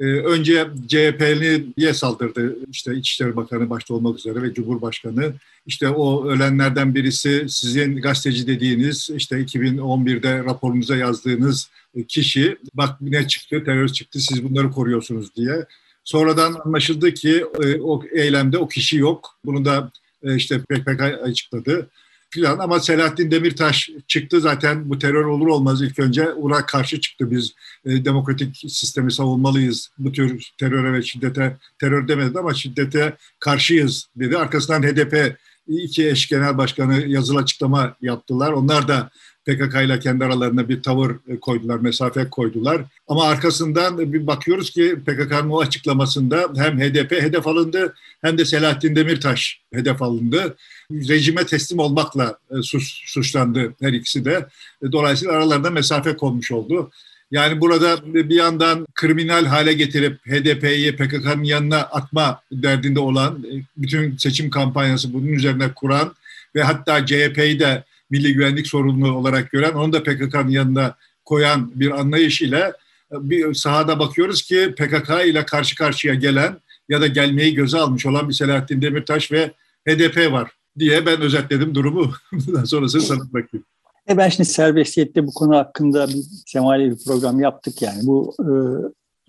[0.00, 5.32] Ee, önce CHP'liye saldırdı işte İçişleri Bakanı başta olmak üzere ve Cumhurbaşkanı.
[5.66, 11.70] İşte o ölenlerden birisi sizin gazeteci dediğiniz işte 2011'de raporunuza yazdığınız
[12.08, 15.66] kişi bak ne çıktı terörist çıktı siz bunları koruyorsunuz diye.
[16.04, 19.38] Sonradan anlaşıldı ki e, o eylemde o kişi yok.
[19.44, 19.92] Bunu da
[20.22, 21.90] e, işte PKK açıkladı
[22.30, 24.90] filan ama Selahattin Demirtaş çıktı zaten.
[24.90, 27.30] Bu terör olur olmaz ilk önce Irak karşı çıktı.
[27.30, 27.52] Biz
[27.84, 29.90] e, demokratik sistemi savunmalıyız.
[29.98, 34.38] Bu tür teröre ve şiddete terör demedi ama şiddete karşıyız dedi.
[34.38, 38.52] Arkasından HDP iki eş genel başkanı yazılı açıklama yaptılar.
[38.52, 39.10] Onlar da
[39.46, 42.82] PKK ile kendi aralarında bir tavır koydular, mesafe koydular.
[43.08, 48.96] Ama arkasından bir bakıyoruz ki PKK'nın o açıklamasında hem HDP hedef alındı hem de Selahattin
[48.96, 50.56] Demirtaş hedef alındı.
[50.92, 54.46] Rejime teslim olmakla e, suç, suçlandı her ikisi de.
[54.82, 56.90] E, dolayısıyla aralarında mesafe konmuş oldu.
[57.30, 64.16] Yani burada bir yandan kriminal hale getirip HDP'yi PKK'nın yanına atma derdinde olan, e, bütün
[64.16, 66.14] seçim kampanyası bunun üzerine kuran
[66.54, 70.94] ve hatta CHP'yi de milli güvenlik sorumluluğu olarak gören, onu da PKK'nın yanına
[71.24, 72.72] koyan bir anlayış ile
[73.12, 76.56] bir sahada bakıyoruz ki PKK ile karşı karşıya gelen
[76.90, 79.52] ya da gelmeyi göze almış olan bir Selahattin Demirtaş ve
[79.88, 82.12] HDP var diye ben özetledim durumu.
[82.32, 83.66] Bundan sonrasını sana bırakayım.
[84.08, 87.98] E ben şimdi serbestiyette bu konu hakkında bir semali bir program yaptık yani.
[88.02, 88.50] Bu e,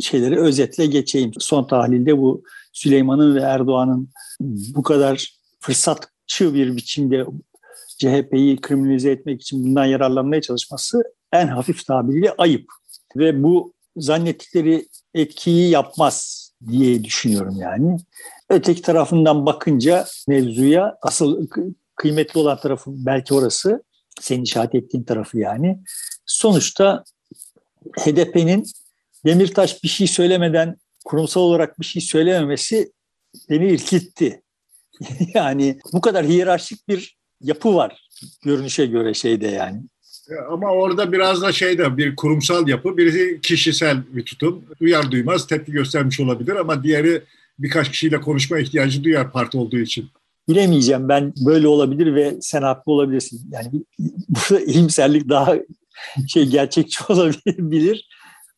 [0.03, 1.32] şeyleri özetle geçeyim.
[1.39, 2.43] Son tahlilde bu
[2.74, 4.09] Süleyman'ın ve Erdoğan'ın
[4.76, 7.26] bu kadar fırsatçı bir biçimde
[7.97, 11.03] CHP'yi kriminalize etmek için bundan yararlanmaya çalışması
[11.34, 12.66] en hafif tabiriyle ayıp.
[13.16, 17.97] Ve bu zannettikleri etkiyi yapmaz diye düşünüyorum yani.
[18.49, 21.47] Öteki tarafından bakınca mevzuya asıl
[21.95, 23.84] kıymetli olan tarafı belki orası.
[24.20, 25.80] Senin işaret ettiğin tarafı yani.
[26.26, 27.03] Sonuçta
[27.99, 28.66] HDP'nin
[29.26, 32.91] Demirtaş bir şey söylemeden kurumsal olarak bir şey söylememesi
[33.49, 34.41] beni irkitti.
[35.34, 38.07] yani bu kadar hiyerarşik bir yapı var
[38.43, 39.82] görünüşe göre şeyde yani.
[40.50, 44.64] Ama orada biraz da şeyde bir kurumsal yapı, birisi kişisel bir tutum.
[44.82, 47.22] Duyar duymaz tepki göstermiş olabilir ama diğeri
[47.60, 50.10] birkaç kişiyle konuşma ihtiyacı duyar parti olduğu için.
[50.50, 53.42] Bilemeyeceğim ben böyle olabilir ve sen haklı olabilirsin.
[53.52, 53.68] Yani
[54.30, 55.56] burada iyimserlik daha
[56.28, 58.08] şey gerçekçi olabilir.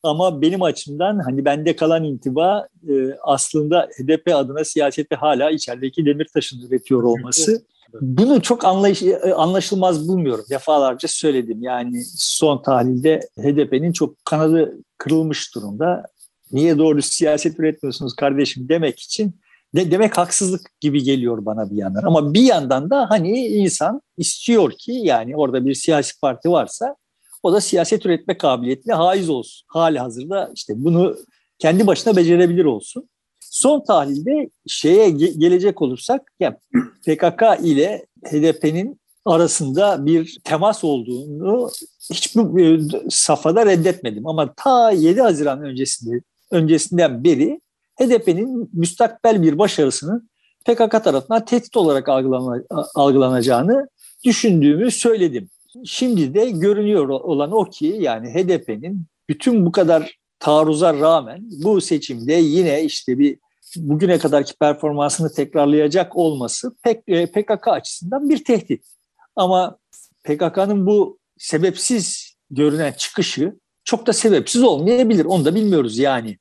[0.02, 6.60] Ama benim açımdan hani bende kalan intiba e, aslında HDP adına siyasette hala içerideki Demirtaş'ın
[6.68, 7.62] üretiyor olması.
[8.00, 10.44] Bunu çok anlayış, e, anlaşılmaz bulmuyorum.
[10.50, 11.62] Defalarca söyledim.
[11.62, 16.02] Yani son tahlilde HDP'nin çok kanadı kırılmış durumda.
[16.52, 19.34] Niye doğru siyaset üretmiyorsunuz kardeşim demek için
[19.74, 22.02] de, demek haksızlık gibi geliyor bana bir yandan.
[22.02, 26.96] Ama bir yandan da hani insan istiyor ki yani orada bir siyasi parti varsa
[27.42, 29.66] o da siyaset üretme kabiliyetine haiz olsun.
[29.68, 31.16] Hali hazırda işte bunu
[31.58, 33.08] kendi başına becerebilir olsun.
[33.54, 36.56] Son tahlilde şeye gelecek olursak yani
[37.06, 41.70] PKK ile HDP'nin arasında bir temas olduğunu
[42.12, 44.26] hiçbir safhada reddetmedim.
[44.26, 47.60] Ama ta 7 Haziran öncesinde öncesinden beri
[48.00, 50.30] HDP'nin müstakbel bir başarısının
[50.66, 52.08] PKK tarafından tehdit olarak
[52.94, 53.88] algılanacağını
[54.24, 55.48] düşündüğümü söyledim.
[55.84, 62.32] Şimdi de görünüyor olan o ki yani HDP'nin bütün bu kadar taarruza rağmen bu seçimde
[62.32, 63.43] yine işte bir
[63.76, 66.74] bugüne kadarki performansını tekrarlayacak olması
[67.32, 68.84] PKK açısından bir tehdit.
[69.36, 69.78] Ama
[70.24, 73.54] PKK'nın bu sebepsiz görünen çıkışı
[73.84, 75.24] çok da sebepsiz olmayabilir.
[75.24, 76.38] Onu da bilmiyoruz yani.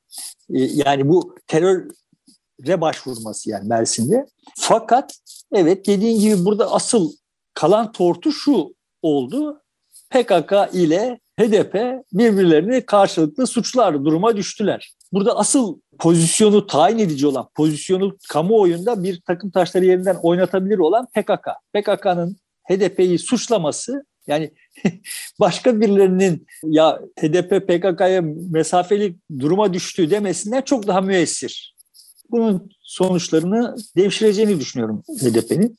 [0.50, 4.26] Yani bu teröre başvurması yani Mersin'de.
[4.58, 5.18] Fakat
[5.54, 7.12] evet dediğin gibi burada asıl
[7.54, 9.62] kalan tortu şu oldu.
[10.10, 14.94] PKK ile HDP birbirlerini karşılıklı suçlar duruma düştüler.
[15.14, 21.48] Burada asıl pozisyonu tayin edici olan, pozisyonu kamuoyunda bir takım taşları yerinden oynatabilir olan PKK.
[21.74, 22.38] PKK'nın
[22.70, 24.52] HDP'yi suçlaması yani
[25.40, 31.76] başka birilerinin ya HDP PKK'ya mesafeli duruma düştü demesinden çok daha müessir.
[32.32, 35.78] Bunun sonuçlarını devşireceğini düşünüyorum HDP'nin.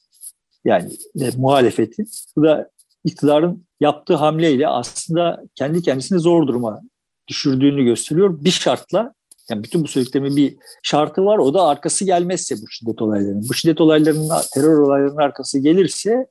[0.65, 2.09] Yani e, muhalefetin.
[2.37, 2.71] Bu da
[3.05, 6.81] iktidarın yaptığı hamleyle aslında kendi kendisini zor duruma
[7.29, 8.45] düşürdüğünü gösteriyor.
[8.45, 9.15] Bir şartla
[9.51, 11.39] yani bütün bu söylediklerimin bir şartı var.
[11.39, 13.47] O da arkası gelmezse bu şiddet olaylarının.
[13.49, 16.27] Bu şiddet olaylarının, terör olaylarının arkası gelirse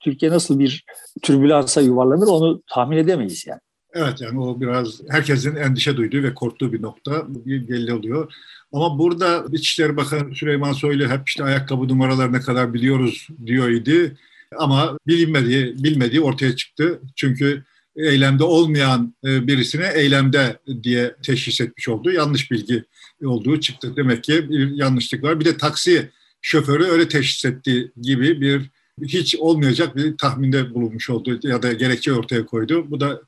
[0.00, 0.84] Türkiye nasıl bir
[1.22, 3.60] türbülansa yuvarlanır onu tahmin edemeyiz yani.
[3.94, 8.32] Evet yani o biraz herkesin endişe duyduğu ve korktuğu bir nokta belli oluyor.
[8.72, 14.16] Ama burada İçişleri Bakanı Süleyman Soylu hep işte ayakkabı numaralarına kadar biliyoruz diyor idi.
[14.58, 17.00] Ama bilinmediği, bilmediği ortaya çıktı.
[17.16, 17.64] Çünkü
[17.96, 22.12] eylemde olmayan e, birisine eylemde diye teşhis etmiş oldu.
[22.12, 22.84] Yanlış bilgi
[23.24, 23.96] olduğu çıktı.
[23.96, 25.40] Demek ki bir yanlışlık var.
[25.40, 26.10] Bir de taksi
[26.42, 28.70] şoförü öyle teşhis ettiği gibi bir
[29.02, 32.90] hiç olmayacak bir tahminde bulunmuş oldu ya da gerekçe ortaya koydu.
[32.90, 33.20] Bu da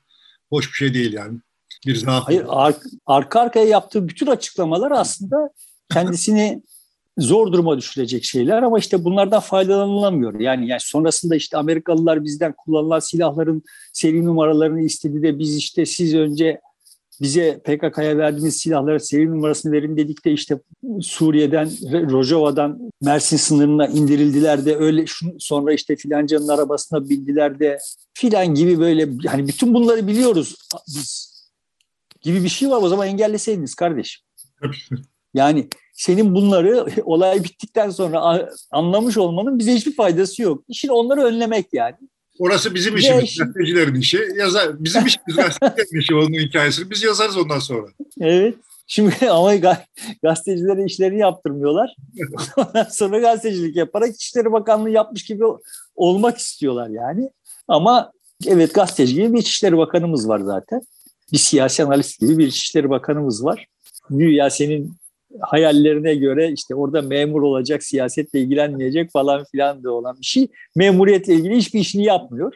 [0.51, 1.39] hoş bir şey değil yani.
[1.87, 2.27] Bir zaaf.
[2.27, 2.75] Hayır, ar-
[3.07, 5.51] arka arkaya yaptığı bütün açıklamalar aslında
[5.93, 6.63] kendisini
[7.19, 10.41] zor duruma düşürecek şeyler ama işte bunlardan faydalanılamıyor.
[10.41, 13.63] Yani, yani sonrasında işte Amerikalılar bizden kullanılan silahların
[13.93, 16.61] seri numaralarını istedi de biz işte siz önce
[17.21, 20.61] bize PKK'ya verdiğiniz silahların seri numarasını verin dedik de işte
[21.01, 21.69] Suriye'den,
[22.11, 25.05] Rojava'dan Mersin sınırına indirildiler de öyle
[25.39, 27.79] sonra işte filancanın arabasına bindiler de
[28.15, 30.55] filan gibi böyle hani bütün bunları biliyoruz
[30.89, 31.29] biz
[32.23, 34.23] gibi bir şey var o zaman engelleseydiniz kardeşim.
[35.35, 40.65] Yani senin bunları olay bittikten sonra anlamış olmanın bize hiçbir faydası yok.
[40.69, 41.97] İşin onları önlemek yani.
[42.39, 44.29] Orası bizim işimiz, Ve gazetecilerin işi.
[44.37, 46.91] Yazar, bizim işimiz gazetecilerin işi onun hikayesini.
[46.91, 47.87] Biz yazarız ondan sonra.
[48.21, 48.55] Evet.
[48.87, 49.55] Şimdi ama
[50.23, 51.97] gazetecilere işlerini yaptırmıyorlar.
[52.57, 55.45] Ondan sonra gazetecilik yaparak İçişleri Bakanlığı yapmış gibi
[55.97, 57.31] olmak istiyorlar yani.
[57.69, 58.13] Ama
[58.47, 60.81] evet gazeteci gibi bir İçişleri Bakanımız var zaten.
[61.33, 63.67] Bir siyasi analist gibi bir İçişleri Bakanımız var.
[64.11, 64.97] Güya senin
[65.41, 70.49] hayallerine göre işte orada memur olacak, siyasetle ilgilenmeyecek falan filan da olan bir şey.
[70.77, 72.55] Memuriyetle ilgili hiçbir işini yapmıyor.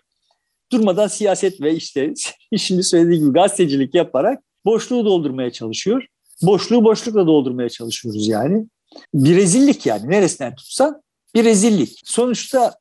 [0.73, 2.15] Durmadan siyaset ve işte
[2.57, 6.07] şimdi söylediği gibi gazetecilik yaparak boşluğu doldurmaya çalışıyor.
[6.43, 8.67] Boşluğu boşlukla doldurmaya çalışıyoruz yani.
[9.15, 11.03] Bir rezillik yani neresinden tutsan
[11.35, 12.01] bir rezillik.
[12.05, 12.75] Sonuçta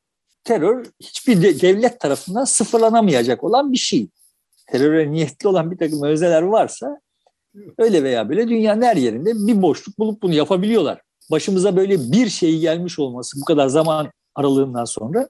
[0.44, 4.08] terör hiçbir devlet tarafından sıfırlanamayacak olan bir şey.
[4.66, 7.00] Teröre niyetli olan bir takım özeler varsa
[7.78, 11.00] Öyle veya böyle dünyanın her yerinde bir boşluk bulup bunu yapabiliyorlar.
[11.30, 15.28] Başımıza böyle bir şey gelmiş olması bu kadar zaman aralığından sonra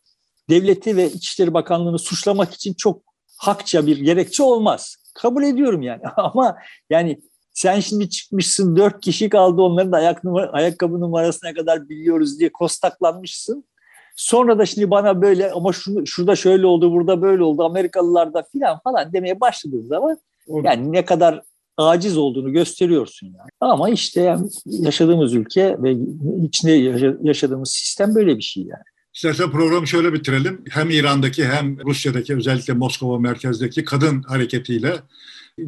[0.51, 3.03] devleti ve İçişleri Bakanlığı'nı suçlamak için çok
[3.37, 4.97] hakça bir gerekçe olmaz.
[5.15, 6.57] Kabul ediyorum yani ama
[6.91, 7.21] yani
[7.55, 12.53] sen şimdi çıkmışsın dört kişi kaldı onların da ayak numara, ayakkabı numarasına kadar biliyoruz diye
[12.53, 13.65] kostaklanmışsın.
[14.17, 18.43] Sonra da şimdi bana böyle ama şunu, şurada şöyle oldu burada böyle oldu Amerikalılar da
[18.53, 20.19] filan falan demeye başladığın zaman
[20.65, 21.43] yani ne kadar
[21.77, 23.51] aciz olduğunu gösteriyorsun yani.
[23.61, 25.97] Ama işte yani yaşadığımız ülke ve
[26.45, 26.73] içinde
[27.23, 28.83] yaşadığımız sistem böyle bir şey yani.
[29.15, 30.65] İstersen programı şöyle bitirelim.
[30.71, 34.95] Hem İran'daki hem Rusya'daki özellikle Moskova merkezdeki kadın hareketiyle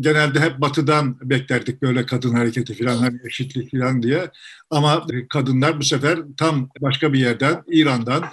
[0.00, 4.30] genelde hep batıdan beklerdik böyle kadın hareketi falan hani eşitlik falan diye.
[4.70, 8.24] Ama kadınlar bu sefer tam başka bir yerden İran'dan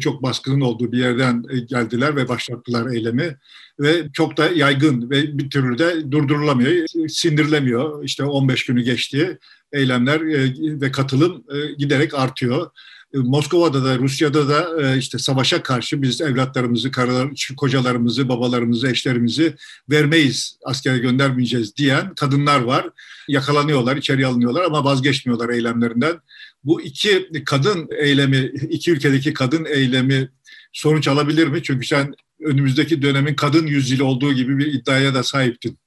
[0.00, 3.36] çok baskının olduğu bir yerden e, geldiler ve başlattılar eylemi
[3.80, 8.04] ve çok da yaygın ve bir türlü de durdurulamıyor, sindirilemiyor.
[8.04, 9.38] İşte 15 günü geçti
[9.72, 11.44] eylemler e, ve katılım
[11.78, 12.70] giderek artıyor.
[13.14, 19.54] Moskova'da da Rusya'da da işte savaşa karşı biz evlatlarımızı, karılar, kocalarımızı, babalarımızı, eşlerimizi
[19.90, 22.88] vermeyiz, askere göndermeyeceğiz diyen kadınlar var.
[23.28, 26.20] Yakalanıyorlar, içeri alınıyorlar ama vazgeçmiyorlar eylemlerinden
[26.64, 30.30] bu iki kadın eylemi, iki ülkedeki kadın eylemi
[30.72, 31.62] sonuç alabilir mi?
[31.62, 35.78] Çünkü sen önümüzdeki dönemin kadın yüzyılı olduğu gibi bir iddiaya da sahiptin.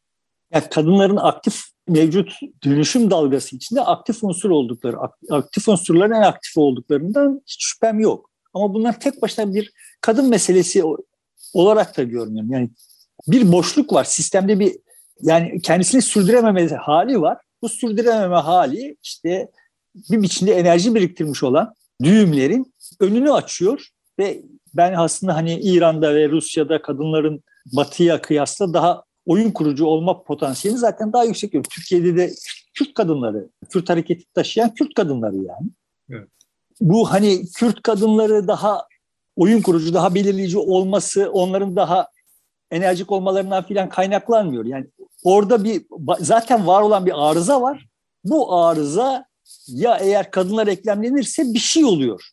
[0.53, 2.31] Yani kadınların aktif mevcut
[2.63, 4.97] dönüşüm dalgası içinde aktif unsur oldukları,
[5.29, 8.29] aktif unsurların en aktif olduklarından hiç şüphem yok.
[8.53, 10.83] Ama bunlar tek başına bir kadın meselesi
[11.53, 12.51] olarak da görmüyorum.
[12.51, 12.69] Yani
[13.27, 14.03] bir boşluk var.
[14.03, 14.75] Sistemde bir
[15.21, 17.37] yani kendisini sürdürememe hali var.
[17.61, 19.47] Bu sürdürememe hali işte
[19.95, 21.73] bir biçimde enerji biriktirmiş olan
[22.03, 23.87] düğümlerin önünü açıyor
[24.19, 24.41] ve
[24.73, 31.13] ben aslında hani İran'da ve Rusya'da kadınların batıya kıyasla daha oyun kurucu olma potansiyeli zaten
[31.13, 31.51] daha yüksek.
[31.51, 32.31] Türkiye'de de
[32.73, 35.69] Kürt kadınları, Kürt hareketi taşıyan Kürt kadınları yani.
[36.09, 36.27] Evet.
[36.81, 38.87] Bu hani Kürt kadınları daha
[39.35, 42.07] oyun kurucu, daha belirleyici olması, onların daha
[42.71, 44.65] enerjik olmalarından filan kaynaklanmıyor.
[44.65, 44.85] Yani
[45.23, 45.85] orada bir
[46.19, 47.85] zaten var olan bir arıza var.
[48.23, 49.25] Bu arıza
[49.67, 52.29] ya eğer kadınlar eklemlenirse bir şey oluyor.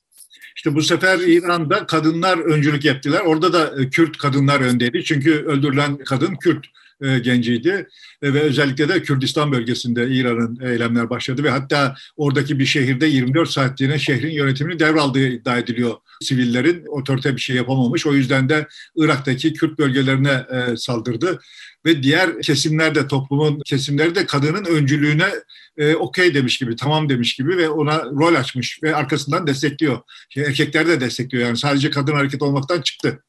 [0.57, 3.21] İşte bu sefer İran'da kadınlar öncülük yaptılar.
[3.21, 5.05] Orada da e, Kürt kadınlar öndeydi.
[5.05, 6.67] Çünkü öldürülen kadın Kürt
[7.01, 7.89] e, genciydi
[8.23, 13.51] e, ve özellikle de Kürdistan bölgesinde İran'ın eylemler başladı ve hatta oradaki bir şehirde 24
[13.51, 15.95] saatliğine şehrin yönetimini devraldığı iddia ediliyor.
[16.23, 18.07] Sivillerin otorite bir şey yapamamış.
[18.07, 20.45] O yüzden de Irak'taki Kürt bölgelerine
[20.77, 21.41] saldırdı
[21.87, 25.29] ve diğer kesimlerde toplumun kesimleri de kadının öncülüğüne
[25.77, 30.01] e, okey demiş gibi, tamam demiş gibi ve ona rol açmış ve arkasından destekliyor.
[30.37, 33.23] Erkekler de destekliyor yani sadece kadın hareket olmaktan çıktı.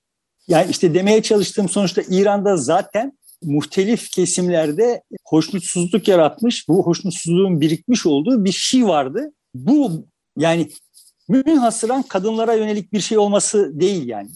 [0.48, 8.46] Yani işte demeye çalıştığım sonuçta İran'da zaten muhtelif kesimlerde hoşnutsuzluk yaratmış, bu hoşnutsuzluğun birikmiş olduğu
[8.46, 9.32] bir şey vardı.
[9.56, 10.72] Bu yani
[11.30, 14.30] münhasıran kadınlara yönelik bir şey olması değil yani.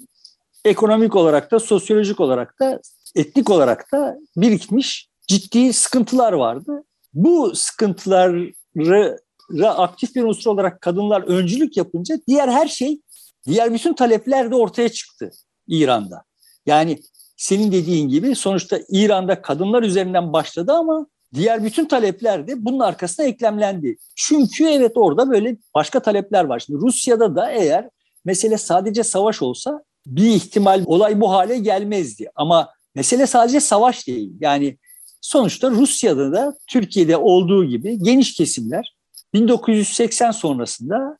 [0.65, 2.81] Ekonomik olarak da, sosyolojik olarak da,
[3.15, 6.83] etnik olarak da birikmiş ciddi sıkıntılar vardı.
[7.13, 9.19] Bu sıkıntıları
[9.65, 13.01] aktif bir unsur olarak kadınlar öncülük yapınca diğer her şey,
[13.45, 15.31] diğer bütün talepler de ortaya çıktı
[15.67, 16.23] İran'da.
[16.65, 16.99] Yani
[17.37, 23.25] senin dediğin gibi sonuçta İran'da kadınlar üzerinden başladı ama diğer bütün talepler de bunun arkasına
[23.25, 23.97] eklemlendi.
[24.15, 26.59] Çünkü evet orada böyle başka talepler var.
[26.59, 27.89] Şimdi Rusya'da da eğer
[28.25, 32.29] mesele sadece savaş olsa bir ihtimal olay bu hale gelmezdi.
[32.35, 34.31] Ama mesele sadece savaş değil.
[34.39, 34.77] Yani
[35.21, 38.95] sonuçta Rusya'da da Türkiye'de olduğu gibi geniş kesimler
[39.33, 41.17] 1980 sonrasında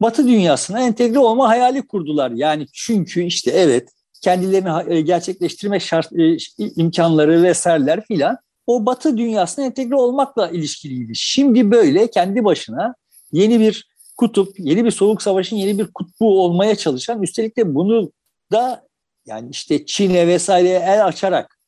[0.00, 2.30] Batı dünyasına entegre olma hayali kurdular.
[2.30, 3.88] Yani çünkü işte evet
[4.22, 6.36] kendilerini e, gerçekleştirme şart, e,
[6.76, 11.12] imkanları vesaireler filan o batı dünyasına entegre olmakla ilişkiliydi.
[11.14, 12.94] Şimdi böyle kendi başına
[13.32, 18.12] yeni bir kutup, yeni bir soğuk savaşın yeni bir kutbu olmaya çalışan üstelik de bunu
[18.52, 18.82] da
[19.30, 21.58] yani işte Çin'e vesaireye el açarak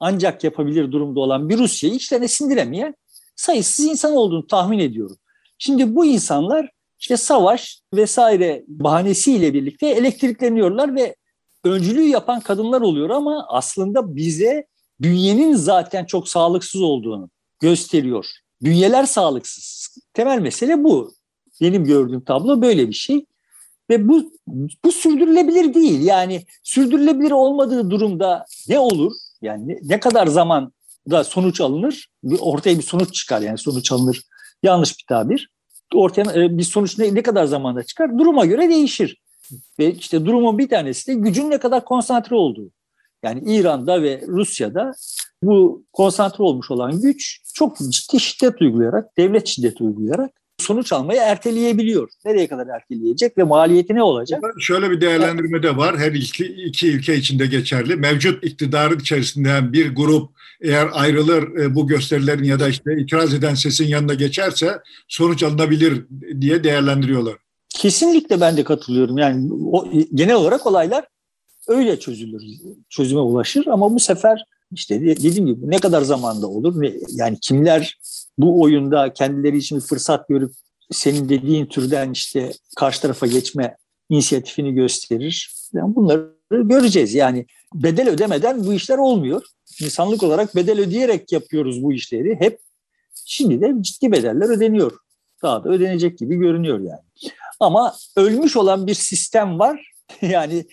[0.00, 2.94] ancak yapabilir durumda olan bir Rusya'yı içlerine sindiremeyen
[3.36, 5.16] sayısız insan olduğunu tahmin ediyorum.
[5.58, 11.16] Şimdi bu insanlar işte savaş vesaire bahanesiyle birlikte elektrikleniyorlar ve
[11.64, 14.66] öncülüğü yapan kadınlar oluyor ama aslında bize
[15.00, 17.30] bünyenin zaten çok sağlıksız olduğunu
[17.60, 18.26] gösteriyor.
[18.62, 19.96] Bünyeler sağlıksız.
[20.14, 21.12] Temel mesele bu.
[21.60, 23.26] Benim gördüğüm tablo böyle bir şey.
[23.90, 24.32] Ve bu,
[24.84, 26.00] bu sürdürülebilir değil.
[26.00, 29.12] Yani sürdürülebilir olmadığı durumda ne olur?
[29.42, 30.72] Yani ne, ne kadar zaman
[31.10, 32.08] da sonuç alınır?
[32.40, 34.22] Ortaya bir sonuç çıkar yani sonuç alınır.
[34.62, 35.50] Yanlış bir tabir.
[35.94, 38.18] Ortaya e, bir sonuç ne, ne kadar zamanda çıkar?
[38.18, 39.20] Duruma göre değişir.
[39.78, 42.70] Ve işte durumun bir tanesi de gücün ne kadar konsantre olduğu.
[43.22, 44.92] Yani İran'da ve Rusya'da
[45.42, 52.08] bu konsantre olmuş olan güç çok ciddi şiddet uygulayarak, devlet şiddet uygulayarak sonuç almayı erteleyebiliyor.
[52.24, 54.42] Nereye kadar erteleyecek ve maliyeti ne olacak?
[54.60, 55.98] Şöyle bir değerlendirme de var.
[55.98, 57.96] Her iki, iki ülke içinde geçerli.
[57.96, 60.30] Mevcut iktidarın içerisinden bir grup
[60.60, 66.04] eğer ayrılır e, bu gösterilerin ya da işte itiraz eden sesin yanına geçerse sonuç alınabilir
[66.40, 67.36] diye değerlendiriyorlar.
[67.68, 69.18] Kesinlikle ben de katılıyorum.
[69.18, 71.04] Yani o, genel olarak olaylar
[71.68, 72.42] öyle çözülür,
[72.88, 76.84] çözüme ulaşır ama bu sefer işte dediğim gibi ne kadar zamanda olur?
[77.08, 77.98] Yani kimler
[78.42, 80.52] bu oyunda kendileri için bir fırsat görüp
[80.90, 83.76] senin dediğin türden işte karşı tarafa geçme
[84.08, 85.52] inisiyatifini gösterir.
[85.74, 87.14] Yani bunları göreceğiz.
[87.14, 89.42] Yani bedel ödemeden bu işler olmuyor.
[89.80, 92.36] İnsanlık olarak bedel ödeyerek yapıyoruz bu işleri.
[92.40, 92.60] Hep
[93.24, 94.92] şimdi de ciddi bedeller ödeniyor.
[95.42, 97.32] Daha da ödenecek gibi görünüyor yani.
[97.60, 99.92] Ama ölmüş olan bir sistem var.
[100.22, 100.66] yani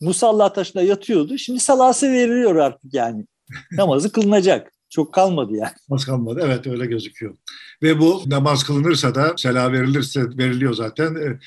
[0.00, 1.38] musalla taşına yatıyordu.
[1.38, 3.26] Şimdi salası veriliyor artık yani.
[3.72, 4.73] Namazı kılınacak.
[4.94, 5.72] Çok kalmadı yani.
[5.88, 6.40] Namaz kalmadı.
[6.44, 7.36] Evet öyle gözüküyor.
[7.82, 11.14] Ve bu namaz kılınırsa da sela verilirse veriliyor zaten.
[11.14, 11.38] E,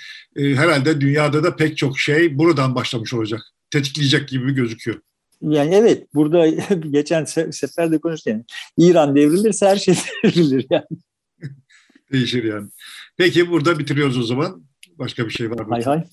[0.44, 3.42] e, herhalde dünyada da pek çok şey buradan başlamış olacak.
[3.70, 5.02] Tetikleyecek gibi gözüküyor.
[5.42, 6.48] Yani evet burada
[6.90, 8.44] geçen sefer de konuştuk yani.
[8.78, 10.88] İran devrilirse her şey devrilir yani.
[12.12, 12.70] Değişir yani.
[13.18, 14.64] Peki burada bitiriyoruz o zaman.
[15.00, 15.68] Başka bir şey var mı?
[15.70, 16.04] Hay hay.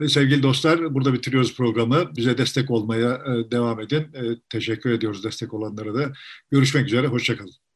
[0.00, 2.16] Ve sevgili dostlar burada bitiriyoruz programı.
[2.16, 4.00] Bize destek olmaya e, devam edin.
[4.14, 6.12] E, teşekkür ediyoruz destek olanlara da.
[6.50, 7.67] Görüşmek üzere, hoşçakalın.